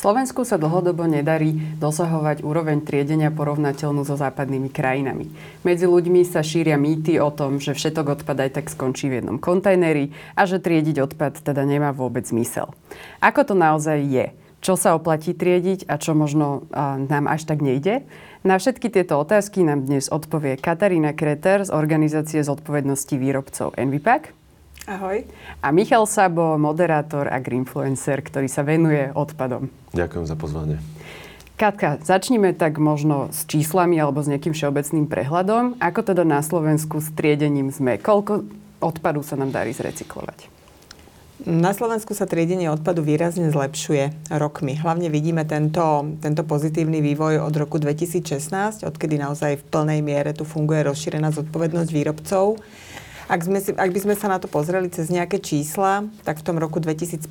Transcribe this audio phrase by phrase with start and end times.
[0.00, 5.28] Slovensku sa dlhodobo nedarí dosahovať úroveň triedenia porovnateľnú so západnými krajinami.
[5.60, 9.36] Medzi ľuďmi sa šíria mýty o tom, že všetok odpad aj tak skončí v jednom
[9.36, 10.08] kontajneri
[10.40, 12.72] a že triediť odpad teda nemá vôbec zmysel.
[13.20, 14.32] Ako to naozaj je?
[14.64, 18.00] Čo sa oplatí triediť a čo možno a, nám až tak nejde?
[18.40, 24.32] Na všetky tieto otázky nám dnes odpovie Katarína Kreter z organizácie zodpovednosti výrobcov Envipak.
[24.88, 25.28] Ahoj.
[25.60, 29.68] A Michal Sabo, moderátor a greenfluencer, ktorý sa venuje odpadom.
[29.92, 30.76] Ďakujem za pozvanie.
[31.60, 35.76] Katka, začníme tak možno s číslami alebo s nejakým všeobecným prehľadom.
[35.76, 38.00] Ako teda na Slovensku s triedením sme?
[38.00, 38.48] Koľko
[38.80, 40.48] odpadu sa nám darí zrecyklovať?
[41.44, 44.76] Na Slovensku sa triedenie odpadu výrazne zlepšuje rokmi.
[44.76, 50.44] Hlavne vidíme tento, tento pozitívny vývoj od roku 2016, odkedy naozaj v plnej miere tu
[50.44, 52.60] funguje rozšírená zodpovednosť výrobcov.
[53.30, 56.46] Ak, sme si, ak by sme sa na to pozreli cez nejaké čísla, tak v
[56.50, 57.30] tom roku 2015,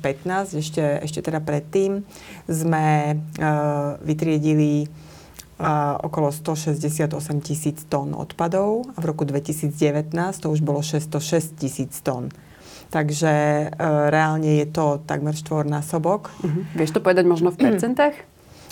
[0.56, 2.08] ešte, ešte teda predtým,
[2.48, 4.88] sme uh, vytriedili
[5.60, 7.12] uh, okolo 168
[7.44, 10.08] tisíc tón odpadov a v roku 2019
[10.40, 12.32] to už bolo 606 tisíc tón.
[12.88, 16.32] Takže uh, reálne je to takmer štvornásobok.
[16.32, 16.64] Uh-huh.
[16.80, 18.29] Vieš to povedať možno v percentách?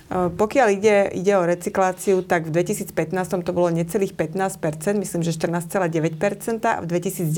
[0.09, 5.37] Eh, pokiaľ ide, ide o recykláciu, tak v 2015 to bolo necelých 15%, myslím, že
[5.37, 7.28] 14,9% a v 2019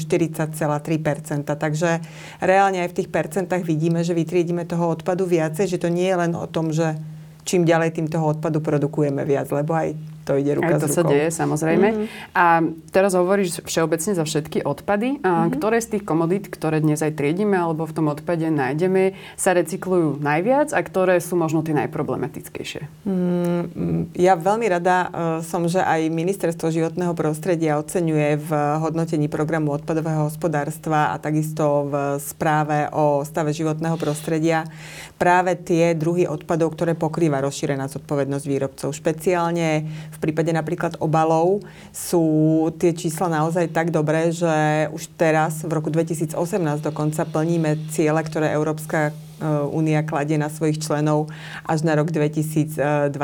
[0.00, 1.52] 40,3%.
[1.52, 2.00] Takže
[2.40, 6.16] reálne aj v tých percentách vidíme, že vytriedíme toho odpadu viacej, že to nie je
[6.16, 6.96] len o tom, že
[7.44, 9.92] čím ďalej tým toho odpadu produkujeme viac, lebo aj
[10.28, 11.88] to ide ruka Aj to sa deje, samozrejme.
[11.88, 12.36] Mm-hmm.
[12.36, 12.60] A
[12.92, 15.24] teraz hovoríš všeobecne za všetky odpady.
[15.24, 15.56] A mm-hmm.
[15.56, 20.20] Ktoré z tých komodít, ktoré dnes aj triedíme alebo v tom odpade nájdeme, sa recyklujú
[20.20, 23.08] najviac a ktoré sú možno tie najproblematickejšie?
[23.08, 28.50] Mm, ja veľmi rada uh, som, že aj Ministerstvo životného prostredia oceňuje v
[28.84, 34.68] hodnotení programu odpadového hospodárstva a takisto v správe o stave životného prostredia
[35.18, 38.88] práve tie druhy odpadov, ktoré pokrýva rozšírená zodpovednosť výrobcov.
[38.94, 39.84] Špeciálne
[40.14, 42.22] v prípade napríklad obalov sú
[42.78, 46.38] tie čísla naozaj tak dobré, že už teraz, v roku 2018
[46.80, 49.10] dokonca plníme ciele, ktoré Európska
[49.70, 51.30] Únia kladie na svojich členov
[51.62, 53.14] až na rok 2025.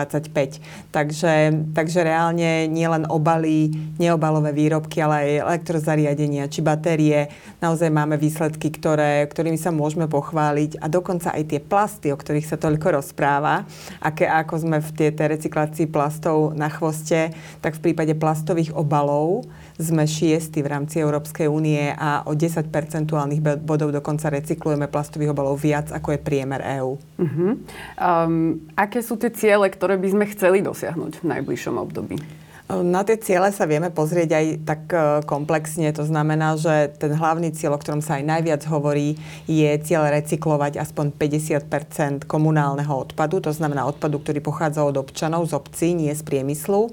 [0.95, 1.33] Takže,
[1.75, 7.27] takže reálne nielen obaly, neobalové výrobky, ale aj elektrozariadenia či batérie.
[7.59, 12.47] Naozaj máme výsledky, ktoré, ktorými sa môžeme pochváliť a dokonca aj tie plasty, o ktorých
[12.47, 13.67] sa toľko rozpráva,
[13.99, 20.07] aké, ako sme v tej recyklácii plastov na chvoste, tak v prípade plastových obalov sme
[20.07, 25.91] šiesti v rámci Európskej únie a o 10 percentuálnych bodov dokonca recyklujeme plastových obalov viac,
[25.91, 26.95] ako je priemer EÚ.
[26.95, 27.59] Uh-huh.
[27.99, 32.17] Um, aké sú tie ciele, ktoré by sme chceli dosiahnuť v najbližšom období?
[32.65, 34.97] Na tie ciele sa vieme pozrieť aj tak e,
[35.29, 35.93] komplexne.
[35.93, 40.81] To znamená, že ten hlavný cieľ, o ktorom sa aj najviac hovorí, je cieľ recyklovať
[40.81, 43.45] aspoň 50% komunálneho odpadu.
[43.45, 46.89] To znamená odpadu, ktorý pochádza od občanov, z obcí, nie z priemyslu.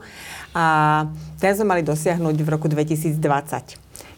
[0.51, 0.65] A
[1.39, 3.15] ten sme mali dosiahnuť v roku 2020.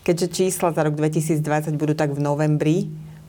[0.04, 2.78] Keďže čísla za rok 2020 budú tak v novembri,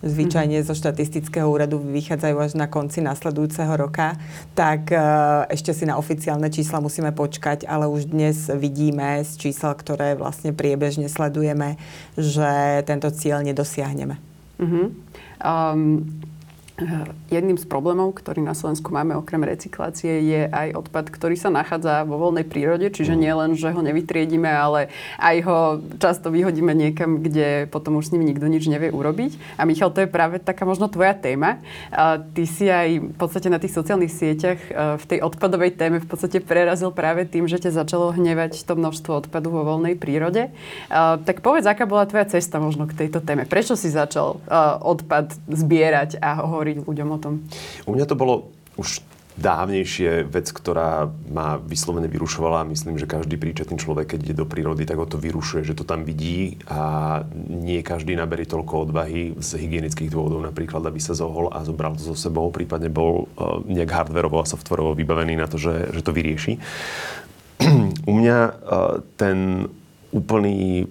[0.05, 4.21] zvyčajne zo štatistického úradu vychádzajú až na konci nasledujúceho roka,
[4.53, 5.01] tak e,
[5.49, 10.53] ešte si na oficiálne čísla musíme počkať, ale už dnes vidíme z čísel, ktoré vlastne
[10.53, 11.81] priebežne sledujeme,
[12.21, 14.21] že tento cieľ nedosiahneme.
[14.61, 14.93] Uh-huh.
[15.41, 16.05] Um,
[17.31, 22.03] Jedným z problémov, ktorý na Slovensku máme okrem recyklácie, je aj odpad, ktorý sa nachádza
[22.03, 24.91] vo voľnej prírode, čiže nie len, že ho nevytriedíme, ale
[25.23, 25.59] aj ho
[26.03, 29.39] často vyhodíme niekam, kde potom už s ním nikto nič nevie urobiť.
[29.55, 31.63] A Michal, to je práve taká možno tvoja téma.
[32.35, 34.59] Ty si aj v podstate na tých sociálnych sieťach
[34.99, 39.23] v tej odpadovej téme v podstate prerazil práve tým, že ťa začalo hnevať to množstvo
[39.23, 40.51] odpadu vo voľnej prírode.
[41.23, 43.47] Tak povedz, aká bola tvoja cesta možno k tejto téme?
[43.47, 44.43] Prečo si začal
[44.83, 47.35] odpad zbierať a ho hovoriť ľuďom o tom?
[47.85, 48.49] U mňa to bolo
[48.81, 49.05] už
[49.35, 52.71] dávnejšie vec, ktorá ma vyslovene vyrušovala.
[52.71, 55.83] Myslím, že každý príčetný človek, keď ide do prírody, tak ho to vyrušuje, že to
[55.83, 61.51] tam vidí a nie každý naberí toľko odvahy z hygienických dôvodov, napríklad, aby sa zohol
[61.51, 65.59] a zobral to so sebou, prípadne bol uh, nejak hardverovo a softverovo vybavený na to,
[65.59, 66.63] že, že to vyrieši.
[68.11, 69.67] U mňa uh, ten
[70.15, 70.87] úplný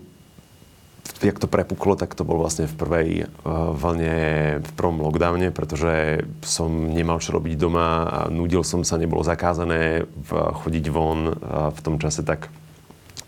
[1.21, 4.17] jak to prepuklo, tak to bol vlastne v prvej uh, vlne,
[4.63, 10.09] v prvom lockdowne, pretože som nemal čo robiť doma a nudil som sa, nebolo zakázané
[10.31, 12.49] chodiť von uh, v tom čase, tak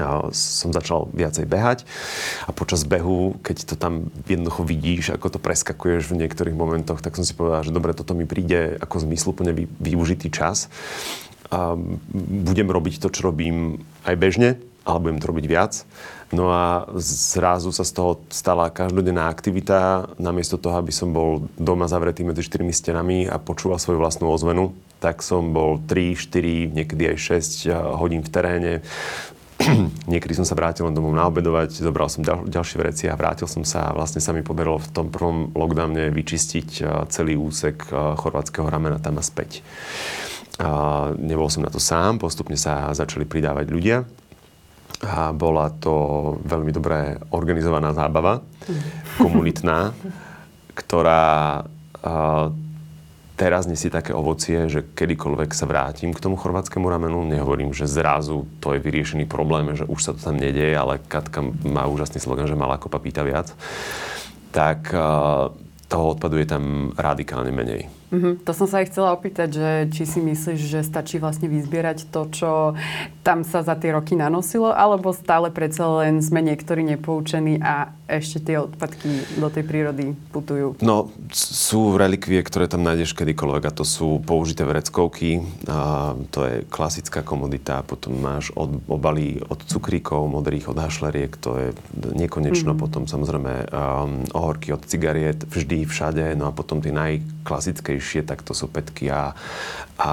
[0.01, 1.85] uh, som začal viacej behať
[2.47, 7.15] a počas behu, keď to tam jednoducho vidíš, ako to preskakuješ v niektorých momentoch, tak
[7.15, 10.67] som si povedal, že dobre, toto mi príde ako zmysluplne vy, využitý čas.
[11.53, 11.77] A
[12.17, 14.49] budem robiť to, čo robím aj bežne,
[14.85, 15.73] ale budem to robiť viac.
[16.33, 20.09] No a zrazu sa z toho stala každodenná aktivita.
[20.17, 24.73] Namiesto toho, aby som bol doma zavretý medzi štyrmi stenami a počúval svoju vlastnú ozvenu,
[24.97, 27.17] tak som bol 3, 4, niekedy aj
[27.65, 28.73] 6 eh, hodín v teréne.
[30.11, 33.63] Niekedy som sa vrátil len domov naobedovať, zobral som ďal, ďalšie veci a vrátil som
[33.63, 38.67] sa a vlastne sa mi podarilo v tom prvom lockdowne vyčistiť celý úsek eh, chorvátskeho
[38.67, 39.63] ramena tam a späť.
[40.59, 44.03] A nebol som na to sám, postupne sa začali pridávať ľudia
[45.03, 45.93] a bola to
[46.45, 48.39] veľmi dobre organizovaná zábava,
[49.19, 49.91] komunitná,
[50.71, 51.63] ktorá
[53.35, 58.47] teraz nesie také ovocie, že kedykoľvek sa vrátim k tomu chorvátskému ramenu, nehovorím, že zrazu
[58.63, 62.47] to je vyriešený problém, že už sa to tam nedieje, ale Katka má úžasný slogan,
[62.47, 63.51] že malá kopa pýta viac,
[64.55, 64.87] tak
[65.91, 67.91] toho odpadu je tam radikálne menej.
[68.13, 68.45] Mm-hmm.
[68.45, 72.21] To som sa aj chcela opýtať, že či si myslíš, že stačí vlastne vyzbierať to,
[72.29, 72.51] čo
[73.25, 78.37] tam sa za tie roky nanosilo, alebo stále predsa len sme niektorí nepoučení a ešte
[78.37, 80.77] tie odpadky do tej prírody putujú?
[80.85, 85.41] No, sú relikvie, ktoré tam nájdeš kedykoľvek a to sú použité vreckovky.
[85.65, 87.81] A to je klasická komodita.
[87.81, 91.33] Potom máš od, obaly od cukríkov, modrých, od hašleriek.
[91.41, 91.67] To je
[92.13, 92.77] nekonečno.
[92.77, 92.79] Mm.
[92.79, 95.41] Potom samozrejme um, ohorky od cigariet.
[95.49, 96.37] Vždy, všade.
[96.37, 96.93] No a potom tie
[97.95, 99.31] najklasickejšie, tak to sú petky a,
[99.97, 100.11] a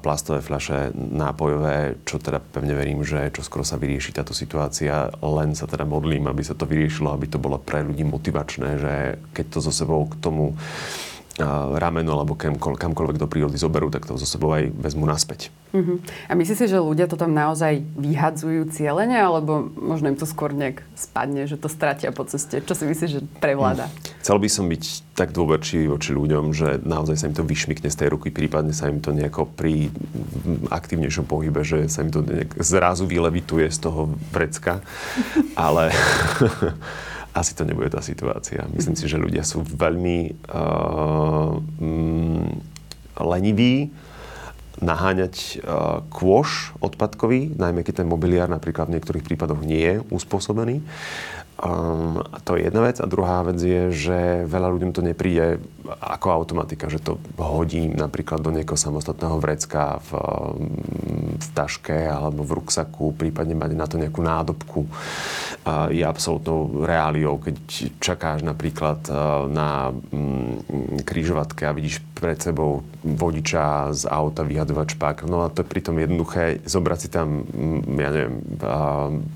[0.00, 5.08] plastové fľaše nápojové, čo teda pevne verím, že čo skoro sa vyrieši táto situácia.
[5.20, 8.94] Len sa teda modlím, aby sa to vyriešilo aby to bolo pre ľudí motivačné, že
[9.32, 10.52] keď to so sebou k tomu
[11.76, 12.32] rameno alebo
[12.76, 15.52] kamkoľvek do prírody zoberú, tak to so sebou aj vezmu naspäť.
[15.76, 16.00] Uh-huh.
[16.30, 20.56] A myslíš si, že ľudia to tam naozaj vyhadzujú cieľene, alebo možno im to skôr
[20.56, 22.64] nejak spadne, že to stratia po ceste?
[22.64, 23.92] Čo si myslíš, že prevláda?
[23.92, 23.96] Hmm.
[24.24, 27.98] Chcel by som byť tak dôverčivý voči ľuďom, že naozaj sa im to vyšmikne z
[28.00, 29.92] tej ruky, prípadne sa im to nejako pri
[30.72, 32.24] aktívnejšom pohybe, že sa im to
[32.64, 34.80] zrazu vylevituje z toho vrecka.
[35.52, 35.92] Ale
[37.36, 38.64] asi to nebude tá situácia.
[38.72, 42.48] Myslím si, že ľudia sú veľmi uh, mm,
[43.20, 43.92] leniví
[44.80, 50.80] naháňať uh, kôš odpadkový, najmä keď ten mobiliár napríklad v niektorých prípadoch nie je uspôsobený.
[51.56, 53.00] Um, to je jedna vec.
[53.00, 55.60] A druhá vec je, že veľa ľuďom to nepríde
[56.00, 60.10] ako automatika, že to hodím napríklad do niekoho samostatného vrecka v,
[61.38, 64.80] v taške alebo v ruksaku, prípadne mať na to nejakú nádobku.
[65.90, 67.56] Je absolútnou reáliou, keď
[67.98, 70.62] čakáš napríklad uh, na um,
[71.02, 75.16] križovatke a vidíš pred sebou vodiča z auta vyhadovať špák.
[75.28, 76.64] No a to je pritom jednoduché.
[76.64, 77.44] Zobrať si tam,
[77.98, 78.40] ja neviem,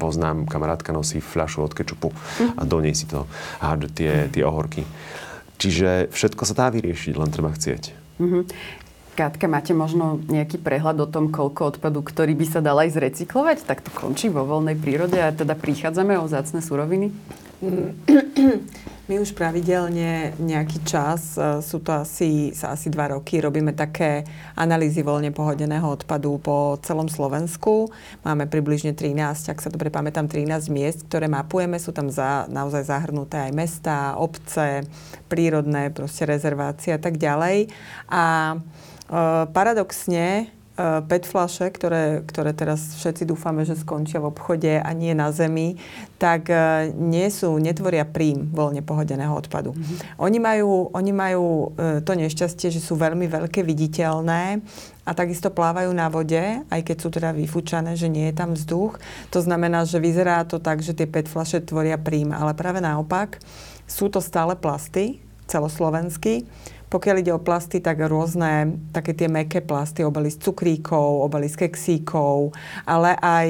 [0.01, 2.09] poznám, kamarátka nosí fľašu od kečupu
[2.57, 3.29] a do nej si to
[3.61, 4.89] hádže tie, tie ohorky.
[5.61, 7.93] Čiže všetko sa dá vyriešiť, len treba chcieť.
[8.17, 8.43] Mm-hmm.
[9.21, 13.69] Kátka, máte možno nejaký prehľad o tom, koľko odpadu, ktorý by sa dal aj zrecyklovať?
[13.69, 17.13] Tak to končí vo voľnej prírode a teda prichádzame o zácne suroviny?
[19.11, 24.23] My už pravidelne nejaký čas, e, sú to asi, asi dva roky, robíme také
[24.55, 27.91] analýzy voľne pohodeného odpadu po celom Slovensku.
[28.23, 31.83] Máme približne 13, ak sa dobre pamätám, 13 miest, ktoré mapujeme.
[31.83, 34.87] Sú tam za, naozaj zahrnuté aj mesta, obce,
[35.27, 37.67] prírodné proste rezervácie a tak ďalej.
[38.15, 38.59] A e,
[39.51, 45.29] paradoxne PET flaše, ktoré, ktoré teraz všetci dúfame, že skončia v obchode a nie na
[45.29, 45.77] zemi,
[46.17, 49.77] tak eh, nie sú, netvoria príjm voľne pohodeného odpadu.
[49.77, 49.99] Mm-hmm.
[50.17, 51.45] Oni majú, oni majú
[51.77, 54.65] eh, to nešťastie, že sú veľmi veľké viditeľné
[55.05, 58.97] a takisto plávajú na vode, aj keď sú teda vyfúčané, že nie je tam vzduch.
[59.37, 63.37] To znamená, že vyzerá to tak, že tie PET flaše tvoria príjm, ale práve naopak
[63.85, 65.21] sú to stále plasty
[65.51, 66.47] celoslovensky
[66.91, 71.67] pokiaľ ide o plasty, tak rôzne také tie meké plasty, obaly z cukríkov, obaly z
[71.67, 72.51] keksíkov,
[72.83, 73.49] ale aj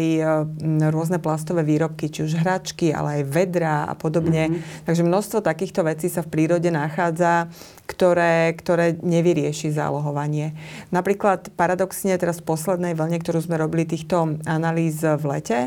[0.60, 4.52] mm, rôzne plastové výrobky, či už hračky, ale aj vedra a podobne.
[4.52, 4.84] Mm-hmm.
[4.84, 7.48] Takže množstvo takýchto vecí sa v prírode nachádza,
[7.88, 10.52] ktoré, ktoré nevyrieši zálohovanie.
[10.92, 15.58] Napríklad paradoxne teraz v poslednej vlne, ktorú sme robili týchto analýz v lete,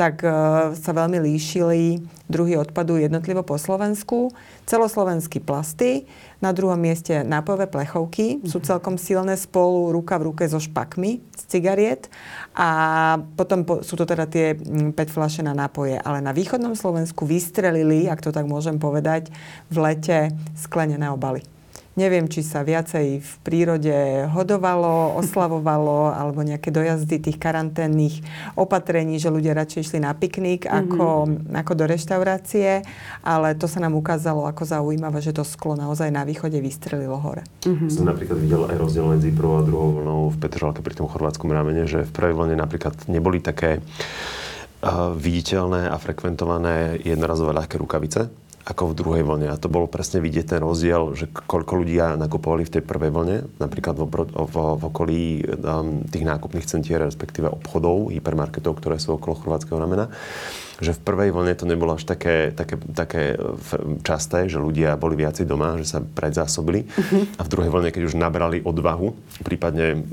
[0.00, 0.32] tak e,
[0.80, 4.32] sa veľmi líšili druhy odpadu jednotlivo po Slovensku.
[4.64, 6.08] Celoslovenský plasty,
[6.40, 8.64] na druhom mieste nápojové plechovky, sú mhm.
[8.64, 12.08] celkom silné spolu ruka v ruke so špakmi z cigariet
[12.56, 14.56] a potom po, sú to teda tie
[14.96, 16.00] PET fľaše na nápoje.
[16.00, 19.28] Ale na východnom Slovensku vystrelili, ak to tak môžem povedať,
[19.68, 21.59] v lete sklenené obaly.
[22.00, 28.24] Neviem, či sa viacej v prírode hodovalo, oslavovalo, alebo nejaké dojazdy tých karanténnych
[28.56, 30.80] opatrení, že ľudia radšej išli na piknik mm-hmm.
[30.80, 31.06] ako,
[31.52, 32.80] ako do reštaurácie,
[33.20, 37.44] ale to sa nám ukázalo ako zaujímavé, že to sklo naozaj na východe vystrelilo hore.
[37.68, 37.92] Mm-hmm.
[37.92, 41.52] Som napríklad videl aj rozdiel medzi prvou a druhou vlnou v Petržalke pri tom chorvátskom
[41.52, 43.84] ramene, že v prvej vlne napríklad neboli také
[45.20, 48.32] viditeľné a frekventované jednorazové ľahké rukavice,
[48.64, 49.48] ako v druhej vlne.
[49.48, 53.36] A to bolo presne vidieť ten rozdiel, že koľko ľudia nakupovali v tej prvej vlne,
[53.56, 59.36] napríklad v, v, v okolí um, tých nákupných centier, respektíve obchodov, hypermarketov, ktoré sú okolo
[59.40, 60.12] chorvátskeho ramena
[60.80, 63.36] že v prvej vlne to nebolo až také, také, také
[64.00, 66.88] časté, že ľudia boli viacej doma, že sa predzásobili.
[66.88, 67.28] Uh-huh.
[67.36, 69.12] A v druhej vlne, keď už nabrali odvahu,
[69.44, 70.08] prípadne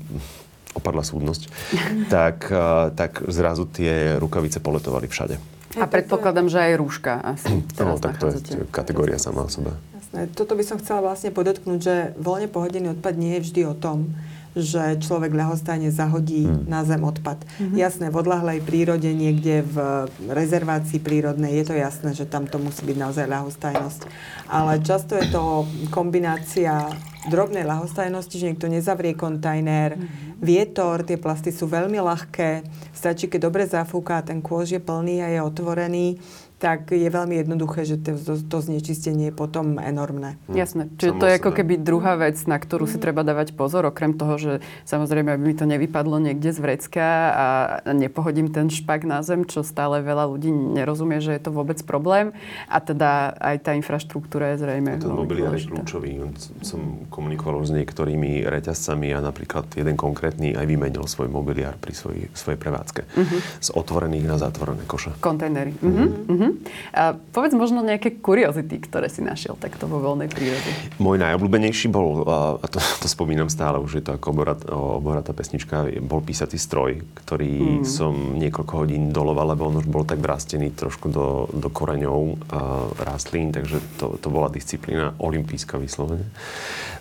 [0.75, 1.41] opadla súdnosť,
[2.13, 2.51] tak,
[2.99, 5.56] tak zrazu tie rukavice poletovali všade.
[5.75, 9.75] A predpokladám, že aj rúška asi No, tak to je kategória sama o sebe.
[9.99, 10.31] Jasné.
[10.31, 14.15] Toto by som chcela vlastne podotknúť, že voľne pohodený odpad nie je vždy o tom,
[14.57, 16.65] že človek ľahostajne zahodí hmm.
[16.65, 17.37] na zem odpad.
[17.61, 17.77] Hmm.
[17.77, 22.81] Jasné, v odlahlej prírode, niekde v rezervácii prírodnej, je to jasné, že tam to musí
[22.81, 24.01] byť naozaj ľahostajnosť.
[24.49, 26.89] Ale často je to kombinácia
[27.27, 30.39] drobnej ľahostajnosti, že niekto nezavrie kontajner, hmm.
[30.39, 32.63] vietor, tie plasty sú veľmi ľahké,
[32.95, 36.17] stačí, keď dobre zafúka, ten kôž je plný a je otvorený,
[36.57, 40.41] tak je veľmi jednoduché, že to, to, znečistenie je potom enormné.
[40.49, 40.57] Hm.
[40.57, 40.83] Jasné.
[40.97, 43.03] Čiže to je ako keby druhá vec, na ktorú si hm.
[43.05, 44.51] treba dávať pozor, okrem toho, že
[44.89, 47.45] samozrejme, aby mi to nevypadlo niekde z vrecka a
[47.93, 52.33] nepohodím ten špak na zem, čo stále veľa ľudí nerozumie, že je to vôbec problém.
[52.65, 56.17] A teda aj tá infraštruktúra je zrejme Ten mobiliár je kľúčový.
[56.65, 62.25] Som komunikoval s niektorými reťazcami a napríklad jeden konkrétny aj vymenil svoj mobiliár pri svojej,
[62.33, 63.01] svojej prevádzke.
[63.05, 63.39] Uh-huh.
[63.61, 65.13] Z otvorených na zatvorené koše.
[65.21, 65.77] Kontajnery.
[65.77, 66.07] Uh-huh.
[66.25, 66.46] Uh-huh.
[66.47, 66.95] Uh-huh.
[66.95, 70.69] A povedz možno nejaké kuriozity, ktoré si našiel takto vo voľnej prírode.
[70.97, 72.23] Môj najobľúbenejší bol,
[72.59, 77.03] a to, to spomínam stále, už je to ako oborat, oboratá pesnička, bol písací stroj,
[77.23, 77.85] ktorý mm.
[77.85, 82.59] som niekoľko hodín doloval, lebo on už bol tak vrastený trošku do, do koreňov a
[83.03, 86.27] rastlín, takže to, to bola disciplína olimpijská vyslovene.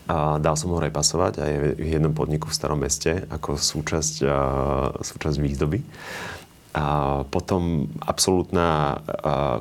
[0.07, 4.39] A dal som ho repasovať aj v jednom podniku v starom meste ako súčasť, a,
[5.03, 5.83] súčasť výzdoby.
[6.77, 9.01] A potom absolútna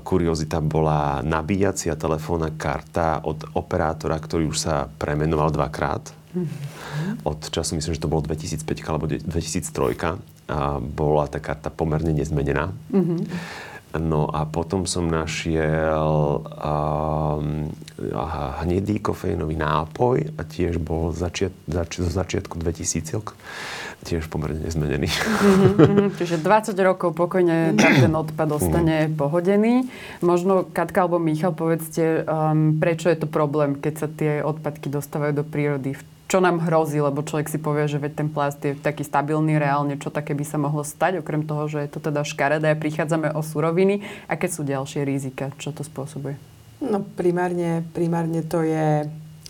[0.04, 6.12] kuriozita bola nabíjacia telefónna karta od operátora, ktorý už sa premenoval dvakrát.
[6.36, 7.24] Mm-hmm.
[7.24, 10.52] Od času, myslím, že to bolo 2005 alebo 2003.
[10.52, 12.76] A bola tá karta pomerne nezmenená.
[12.92, 13.20] Mm-hmm.
[13.96, 17.72] No a potom som našiel um,
[18.64, 23.24] hnedý kofeínový nápoj a tiež bol začiat, zač, zo začiatku 2000
[24.06, 25.10] tiež pomerne nezmenený.
[25.10, 29.18] Mm-hmm, čiže 20 rokov pokojne ten odpad ostane mm.
[29.18, 29.90] pohodený.
[30.22, 35.42] Možno Katka alebo Michal, povedzte, um, prečo je to problém, keď sa tie odpadky dostávajú
[35.42, 35.98] do prírody?
[36.26, 36.98] Čo nám hrozí?
[36.98, 39.98] Lebo človek si povie, že veď ten plast je taký stabilný reálne.
[40.02, 41.22] Čo také by sa mohlo stať?
[41.22, 44.02] Okrem toho, že je to teda škaredé prichádzame o suroviny.
[44.26, 45.54] Aké sú ďalšie rizika?
[45.62, 46.38] Čo to spôsobuje?
[46.82, 49.06] No primárne, primárne to je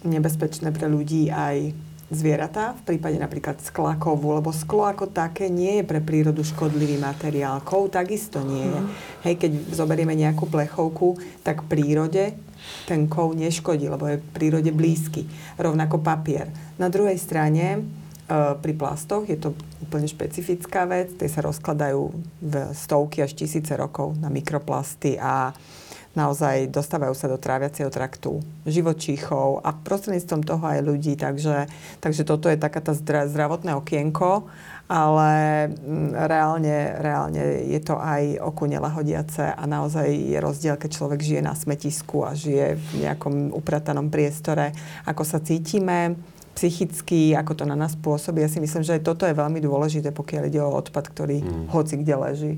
[0.06, 1.74] nebezpečné pre ľudí aj
[2.14, 7.02] zvieratá, v prípade napríklad skla kovu, lebo sklo ako také nie je pre prírodu škodlivý
[7.02, 7.66] materiál.
[7.66, 8.80] Kov takisto nie je.
[8.80, 8.90] Mm.
[9.26, 12.38] Hej, keď zoberieme nejakú plechovku, tak prírode
[12.86, 15.26] ten kov neškodí, lebo je prírode blízky.
[15.58, 16.50] Rovnako papier.
[16.78, 17.82] Na druhej strane, e,
[18.60, 22.02] pri plastoch je to úplne špecifická vec, tie sa rozkladajú
[22.42, 25.54] v stovky až tisíce rokov na mikroplasty a
[26.16, 31.14] naozaj dostávajú sa do tráviaceho traktu živočíchov a prostredníctvom toho aj ľudí.
[31.20, 31.68] Takže,
[32.00, 34.48] takže toto je taká tá zdravotné okienko,
[34.88, 35.32] ale
[35.68, 41.42] mm, reálne, reálne je to aj oku nelahodiace a naozaj je rozdiel, keď človek žije
[41.44, 44.72] na smetisku a žije v nejakom upratanom priestore,
[45.10, 46.16] ako sa cítime
[46.56, 48.40] psychicky, ako to na nás pôsobí.
[48.40, 51.68] Ja si myslím, že aj toto je veľmi dôležité, pokiaľ ide o odpad, ktorý mm.
[51.76, 52.54] hoci kde leží.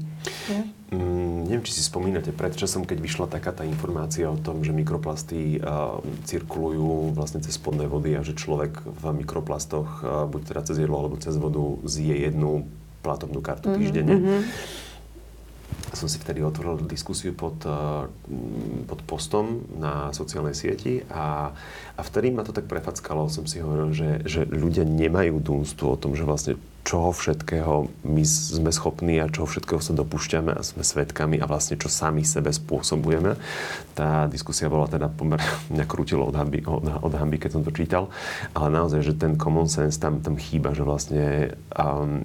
[0.88, 4.72] Mm, neviem, či si spomínate, pred časom, keď vyšla taká tá informácia o tom, že
[4.72, 10.62] mikroplasty uh, cirkulujú vlastne cez spodné vody a že človek v mikroplastoch, uh, buď teda
[10.63, 12.72] cez jedlo alebo cez vodu, zje jednu
[13.03, 13.82] platobnú kartu mm-hmm.
[13.84, 14.15] týždenne.
[14.15, 14.87] Mm-hmm
[15.95, 18.05] som si vtedy otvoril diskusiu pod, eh,
[18.86, 21.55] pod postom na sociálnej sieti a,
[21.95, 23.31] a vtedy ma to tak prefackalo.
[23.31, 28.24] Som si hovoril, že, že ľudia nemajú dunstu o tom, že vlastne čoho všetkého my
[28.24, 32.47] sme schopní a čoho všetkého sa dopúšťame a sme svetkami a vlastne čo sami sebe
[32.47, 33.36] spôsobujeme.
[33.91, 35.43] Tá diskusia bola teda pomerne,
[35.75, 38.07] mňa krútilo od hamby, od, od hamby, keď som to čítal,
[38.55, 41.25] ale naozaj, že ten common sense tam, tam chýba, že vlastne
[41.75, 42.24] um,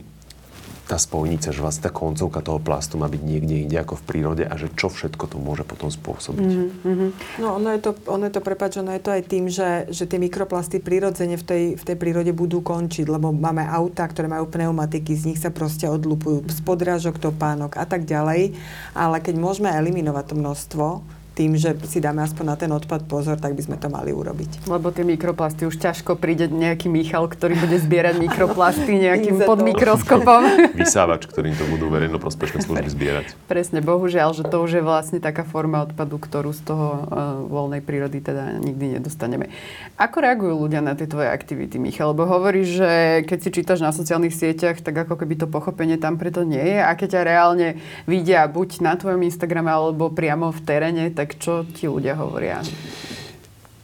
[0.87, 4.45] tá spojnica, že vlastne tá koncovka toho plastu má byť niekde inde ako v prírode
[4.45, 6.49] a že čo všetko to môže potom spôsobiť.
[6.83, 7.11] Mm-hmm.
[7.39, 10.11] No ono je to, ono je to prepáč, ono je to aj tým, že, že
[10.11, 14.51] tie mikroplasty prirodzene v tej, v tej prírode budú končiť, lebo máme auta, ktoré majú
[14.51, 18.59] pneumatiky, z nich sa proste odlupujú z podrážok, topánok a tak ďalej.
[18.93, 20.87] Ale keď môžeme eliminovať to množstvo,
[21.33, 24.69] tým, že si dáme aspoň na ten odpad pozor, tak by sme to mali urobiť.
[24.69, 30.43] Lebo tie mikroplasty už ťažko príde nejaký Michal, ktorý bude zbierať mikroplasty nejakým pod mikroskopom.
[30.83, 33.27] Vysávač, ktorým to budú verejnoprospešné služby zbierať.
[33.49, 37.81] Presne, bohužiaľ, že to už je vlastne taká forma odpadu, ktorú z toho uh, voľnej
[37.81, 39.49] prírody teda nikdy nedostaneme.
[39.97, 42.13] Ako reagujú ľudia na tie tvoje aktivity, Michal?
[42.13, 42.91] Lebo hovoríš, že
[43.25, 46.79] keď si čítaš na sociálnych sieťach, tak ako keby to pochopenie tam preto nie je.
[46.85, 47.69] A keď ťa reálne
[48.05, 52.59] vidia buď na tvojom Instagrame alebo priamo v teréne, tak čo ti ľudia hovoria?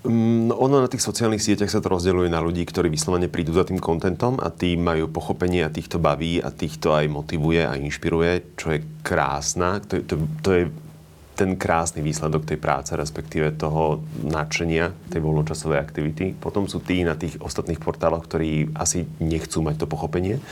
[0.02, 3.54] Mm, no ono na tých sociálnych sieťach sa to rozdeľuje na ľudí, ktorí vyslovene prídu
[3.54, 7.78] za tým kontentom a tí majú pochopenie a týchto baví a týchto aj motivuje a
[7.78, 9.78] inšpiruje, čo je krásna.
[9.86, 10.62] To, to, to je
[11.38, 16.34] ten krásny výsledok tej práce, respektíve toho nadšenia, tej voľnočasovej aktivity.
[16.34, 20.42] Potom sú tí na tých ostatných portáloch, ktorí asi nechcú mať to pochopenie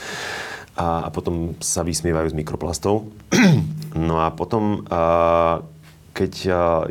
[0.79, 3.11] a, a potom sa vysmievajú z mikroplastov.
[4.09, 4.87] no a potom
[6.17, 6.33] keď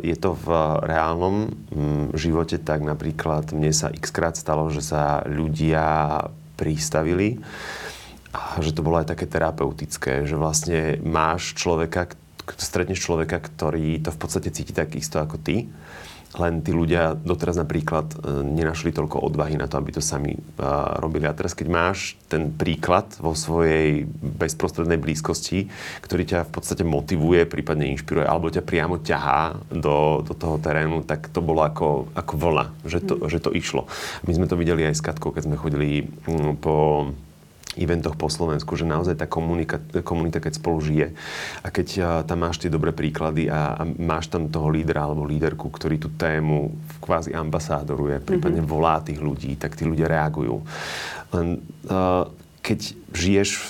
[0.06, 0.48] je to v
[0.86, 6.22] reálnom mm, živote, tak napríklad mne sa x krát stalo, že sa ľudia
[6.54, 7.42] pristavili
[8.30, 12.14] a že to bolo aj také terapeutické, že vlastne máš človeka,
[12.54, 15.66] stretneš človeka, ktorý to v podstate cíti tak isto ako ty
[16.36, 20.98] len tí ľudia doteraz napríklad e, nenašli toľko odvahy na to, aby to sami uh,
[21.00, 21.24] robili.
[21.24, 25.70] A teraz, keď máš ten príklad vo svojej bezprostrednej blízkosti,
[26.04, 31.06] ktorý ťa v podstate motivuje, prípadne inšpiruje, alebo ťa priamo ťahá do, do toho terénu,
[31.06, 33.26] tak to bolo ako, ako vlna, že to, mm.
[33.30, 33.88] že to išlo.
[34.26, 36.74] My sme to videli aj s Katkou, keď sme chodili um, po
[37.76, 41.12] eventoch po Slovensku, že naozaj tá komunika, komunita, keď spolu žije
[41.62, 41.88] a keď
[42.24, 46.08] tam máš tie dobré príklady a, a máš tam toho lídra alebo líderku, ktorý tú
[46.16, 46.72] tému
[47.04, 48.74] kvázi ambasádoruje, prípadne mm-hmm.
[48.74, 50.64] volá tých ľudí, tak tí ľudia reagujú.
[51.36, 51.60] Len
[51.92, 52.26] a,
[52.64, 52.80] keď
[53.14, 53.68] žiješ v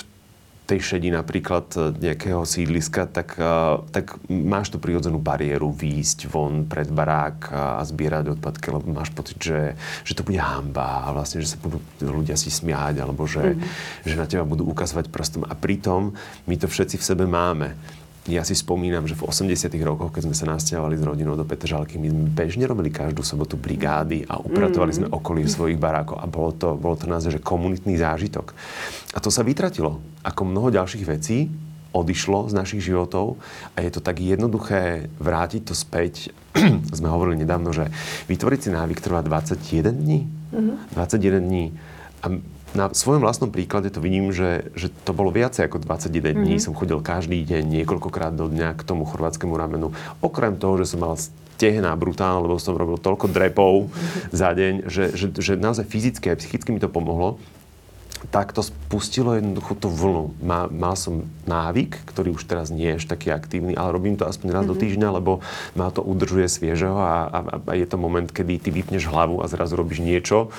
[0.67, 3.55] tej šedi napríklad e, nejakého sídliska, tak, e,
[3.95, 9.39] tak máš tú prirodzenú bariéru výjsť von pred barák a zbierať odpadky, lebo máš pocit,
[9.39, 13.55] že, že to bude hamba a vlastne, že sa budú ľudia si smiať alebo že,
[13.55, 14.05] mm-hmm.
[14.11, 15.47] že na teba budú ukazovať prstom.
[15.47, 16.13] A pritom
[16.51, 17.79] my to všetci v sebe máme
[18.27, 21.95] ja si spomínam, že v 80 rokoch, keď sme sa nasťahovali s rodinou do Petržalky,
[21.95, 24.99] my sme bežne robili každú sobotu brigády a upratovali mm.
[24.99, 28.51] sme okolie svojich barákov a bolo to, bolo to naozaj že komunitný zážitok.
[29.15, 30.03] A to sa vytratilo.
[30.27, 31.47] Ako mnoho ďalších vecí
[31.95, 33.39] odišlo z našich životov
[33.73, 36.35] a je to tak jednoduché vrátiť to späť.
[36.99, 37.89] sme hovorili nedávno, že
[38.27, 40.21] vytvoriť si návyk trvá 21 dní.
[40.27, 40.77] Mm-hmm.
[40.99, 41.65] 21 dní.
[42.21, 42.27] A
[42.77, 46.61] na svojom vlastnom príklade to vidím, že, že to bolo viacej ako 21 dní.
[46.61, 46.65] Mm-hmm.
[46.69, 49.97] Som chodil každý deň, niekoľkokrát do dňa k tomu chorvátskému ramenu.
[50.21, 54.37] Okrem toho, že som mal stehná brutálne, lebo som robil toľko drepov mm-hmm.
[54.37, 57.41] za deň, že, že, že naozaj fyzicky a psychicky mi to pomohlo
[58.31, 60.35] tak to spustilo jednoducho tú vlnu.
[60.43, 64.27] Má, mal som návyk, ktorý už teraz nie je až taký aktívny, ale robím to
[64.27, 64.73] aspoň raz mm-hmm.
[64.73, 64.83] do mhm.
[64.83, 65.33] týždňa, lebo
[65.79, 69.47] ma to udržuje sviežeho a, a, a je to moment, kedy ty vypneš hlavu a
[69.47, 70.51] zrazu robíš niečo,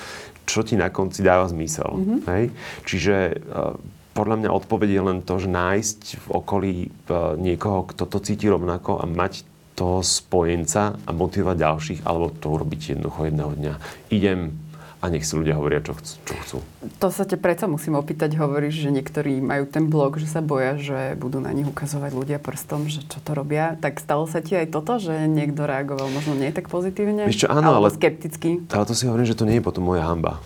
[0.48, 1.92] čo ti na konci dáva zmysel.
[1.92, 2.20] Mm-hmm.
[2.32, 2.44] Hej?
[2.88, 3.76] Čiže uh,
[4.16, 8.48] podľa mňa odpoveď je len to, že nájsť v okolí uh, niekoho, kto to cíti
[8.48, 9.44] rovnako a mať
[9.78, 13.74] toho spojenca a motivovať ďalších, alebo to urobiť jednoducho jedného dňa.
[14.10, 14.58] Idem
[14.98, 16.14] a nech si ľudia hovoria, čo chcú.
[16.26, 16.56] Čo chcú.
[16.98, 18.34] To sa te predsa musím opýtať.
[18.34, 22.38] Hovoríš, že niektorí majú ten blog, že sa boja, že budú na nich ukazovať ľudia
[22.42, 23.78] prstom, že čo to robia.
[23.78, 27.30] Tak stalo sa ti aj toto, že niekto reagoval možno nie tak pozitívne?
[27.30, 28.66] Čo, áno, ale skepticky?
[28.74, 30.42] Ale to si hovorím, že to nie je potom moja hamba.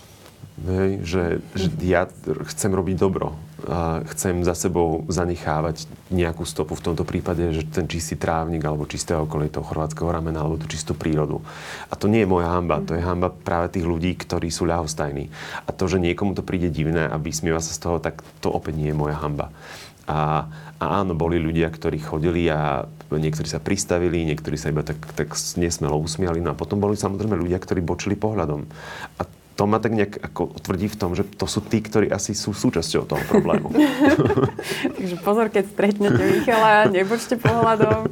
[0.63, 1.23] Hej, že,
[1.57, 2.05] že ja
[2.53, 3.33] chcem robiť dobro.
[4.13, 9.15] Chcem za sebou zanechávať nejakú stopu, v tomto prípade, že ten čistý trávnik alebo čisté
[9.15, 11.39] okolie toho chorvátskeho ramena alebo tú čistú prírodu.
[11.87, 15.31] A to nie je moja hamba, to je hamba práve tých ľudí, ktorí sú ľahostajní.
[15.65, 18.83] A to, že niekomu to príde divné a vysmieva sa z toho, tak to opäť
[18.83, 19.55] nie je moja hamba.
[20.11, 20.51] A,
[20.83, 25.39] a áno, boli ľudia, ktorí chodili a niektorí sa pristavili, niektorí sa iba tak, tak
[25.55, 26.43] nesmelo usmiali.
[26.43, 28.67] No a potom boli samozrejme ľudia, ktorí bočili pohľadom.
[29.17, 32.33] A to ma tak nejak ako tvrdí v tom, že to sú tí, ktorí asi
[32.33, 33.69] sú súčasťou toho problému.
[34.97, 38.09] Takže pozor, keď stretnete Michala, nebuďte pohľadom.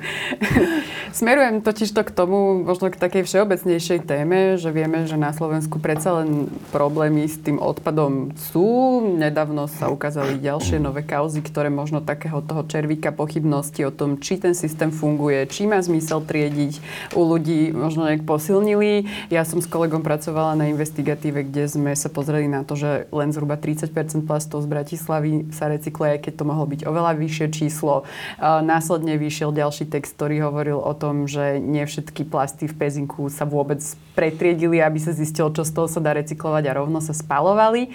[1.10, 5.82] Smerujem totiž to k tomu, možno k takej všeobecnejšej téme, že vieme, že na Slovensku
[5.82, 9.00] predsa len problémy s tým odpadom sú.
[9.18, 14.38] Nedávno sa ukázali ďalšie nové kauzy, ktoré možno takého toho červíka pochybnosti o tom, či
[14.38, 16.78] ten systém funguje, či má zmysel triediť
[17.18, 19.10] u ľudí, možno nejak posilnili.
[19.32, 23.06] Ja som s kolegom pracovala na investigatíve iniciatíve, kde sme sa pozreli na to, že
[23.14, 28.02] len zhruba 30% plastov z Bratislavy sa recykluje, keď to mohlo byť oveľa vyššie číslo.
[28.42, 33.46] Následne vyšiel ďalší text, ktorý hovoril o tom, že nie všetky plasty v pezinku sa
[33.46, 33.78] vôbec
[34.20, 37.88] pretriedili, aby sa zistilo, čo z toho sa dá recyklovať a rovno sa spalovali.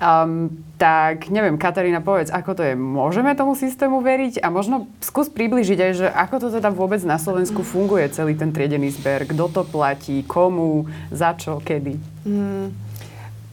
[0.00, 0.48] Um,
[0.80, 2.72] tak neviem, Katarína, povedz, ako to je?
[2.72, 4.40] Môžeme tomu systému veriť?
[4.40, 8.56] A možno skús približiť aj, že ako to teda vôbec na Slovensku funguje, celý ten
[8.56, 12.00] triedený zber, kto to platí, komu, za čo, kedy?
[12.24, 12.72] Hmm.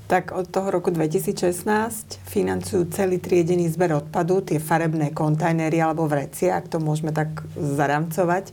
[0.07, 1.63] Tak od toho roku 2016
[2.27, 8.51] financujú celý triedený zber odpadu, tie farebné kontajnery alebo vrecie, ak to môžeme tak zaramcovať,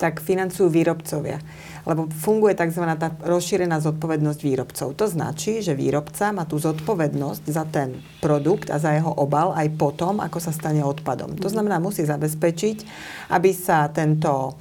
[0.00, 1.36] tak financujú výrobcovia.
[1.84, 2.84] Lebo funguje tzv.
[2.96, 4.96] tá rozšírená zodpovednosť výrobcov.
[4.96, 9.68] To značí, že výrobca má tú zodpovednosť za ten produkt a za jeho obal aj
[9.76, 11.36] potom, ako sa stane odpadom.
[11.36, 12.78] To znamená, musí zabezpečiť,
[13.32, 14.56] aby sa tento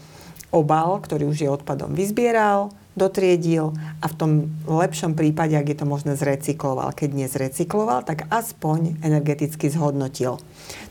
[0.51, 3.71] obal, ktorý už je odpadom, vyzbieral, dotriedil
[4.03, 4.31] a v tom
[4.67, 6.91] lepšom prípade, ak je to možné, zrecykloval.
[6.91, 10.41] Keď nezrecykloval, tak aspoň energeticky zhodnotil.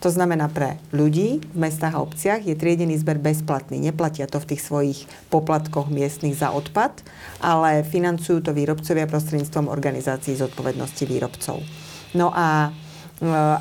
[0.02, 3.78] To znamená pre ľudí v mestách a obciach je triedený zber bezplatný.
[3.78, 4.98] Neplatia to v tých svojich
[5.30, 7.02] poplatkoch miestnych za odpad,
[7.42, 11.62] ale financujú to výrobcovia prostredníctvom organizácií zodpovednosti výrobcov.
[12.16, 12.72] No a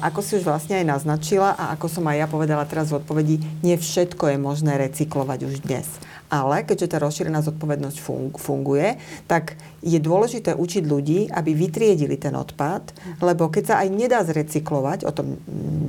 [0.02, 3.36] ako si už vlastne aj naznačila a ako som aj ja povedala teraz v odpovedi,
[3.65, 5.88] nie všetko je možné recyklovať už dnes.
[6.28, 7.98] Ale keďže tá rozšírená zodpovednosť
[8.36, 9.00] funguje,
[9.32, 12.91] tak je dôležité učiť ľudí, aby vytriedili ten odpad,
[13.24, 15.39] lebo keď sa aj nedá zrecyklovať, o tom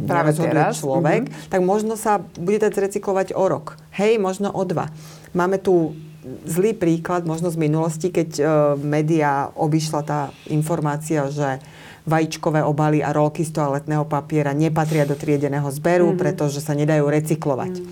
[0.06, 1.50] práve teraz človek, mm-hmm.
[1.50, 3.74] tak možno sa bude dať zrecyklovať o rok.
[3.98, 4.86] Hej, možno o dva.
[5.34, 5.98] Máme tu
[6.46, 8.46] zlý príklad možno z minulosti, keď uh,
[8.78, 11.58] média obišla tá informácia, že
[12.08, 16.20] vajíčkové obaly a rolky z toaletného papiera nepatria do triedeného zberu, mm-hmm.
[16.20, 17.84] pretože sa nedajú recyklovať.
[17.84, 17.88] Mm.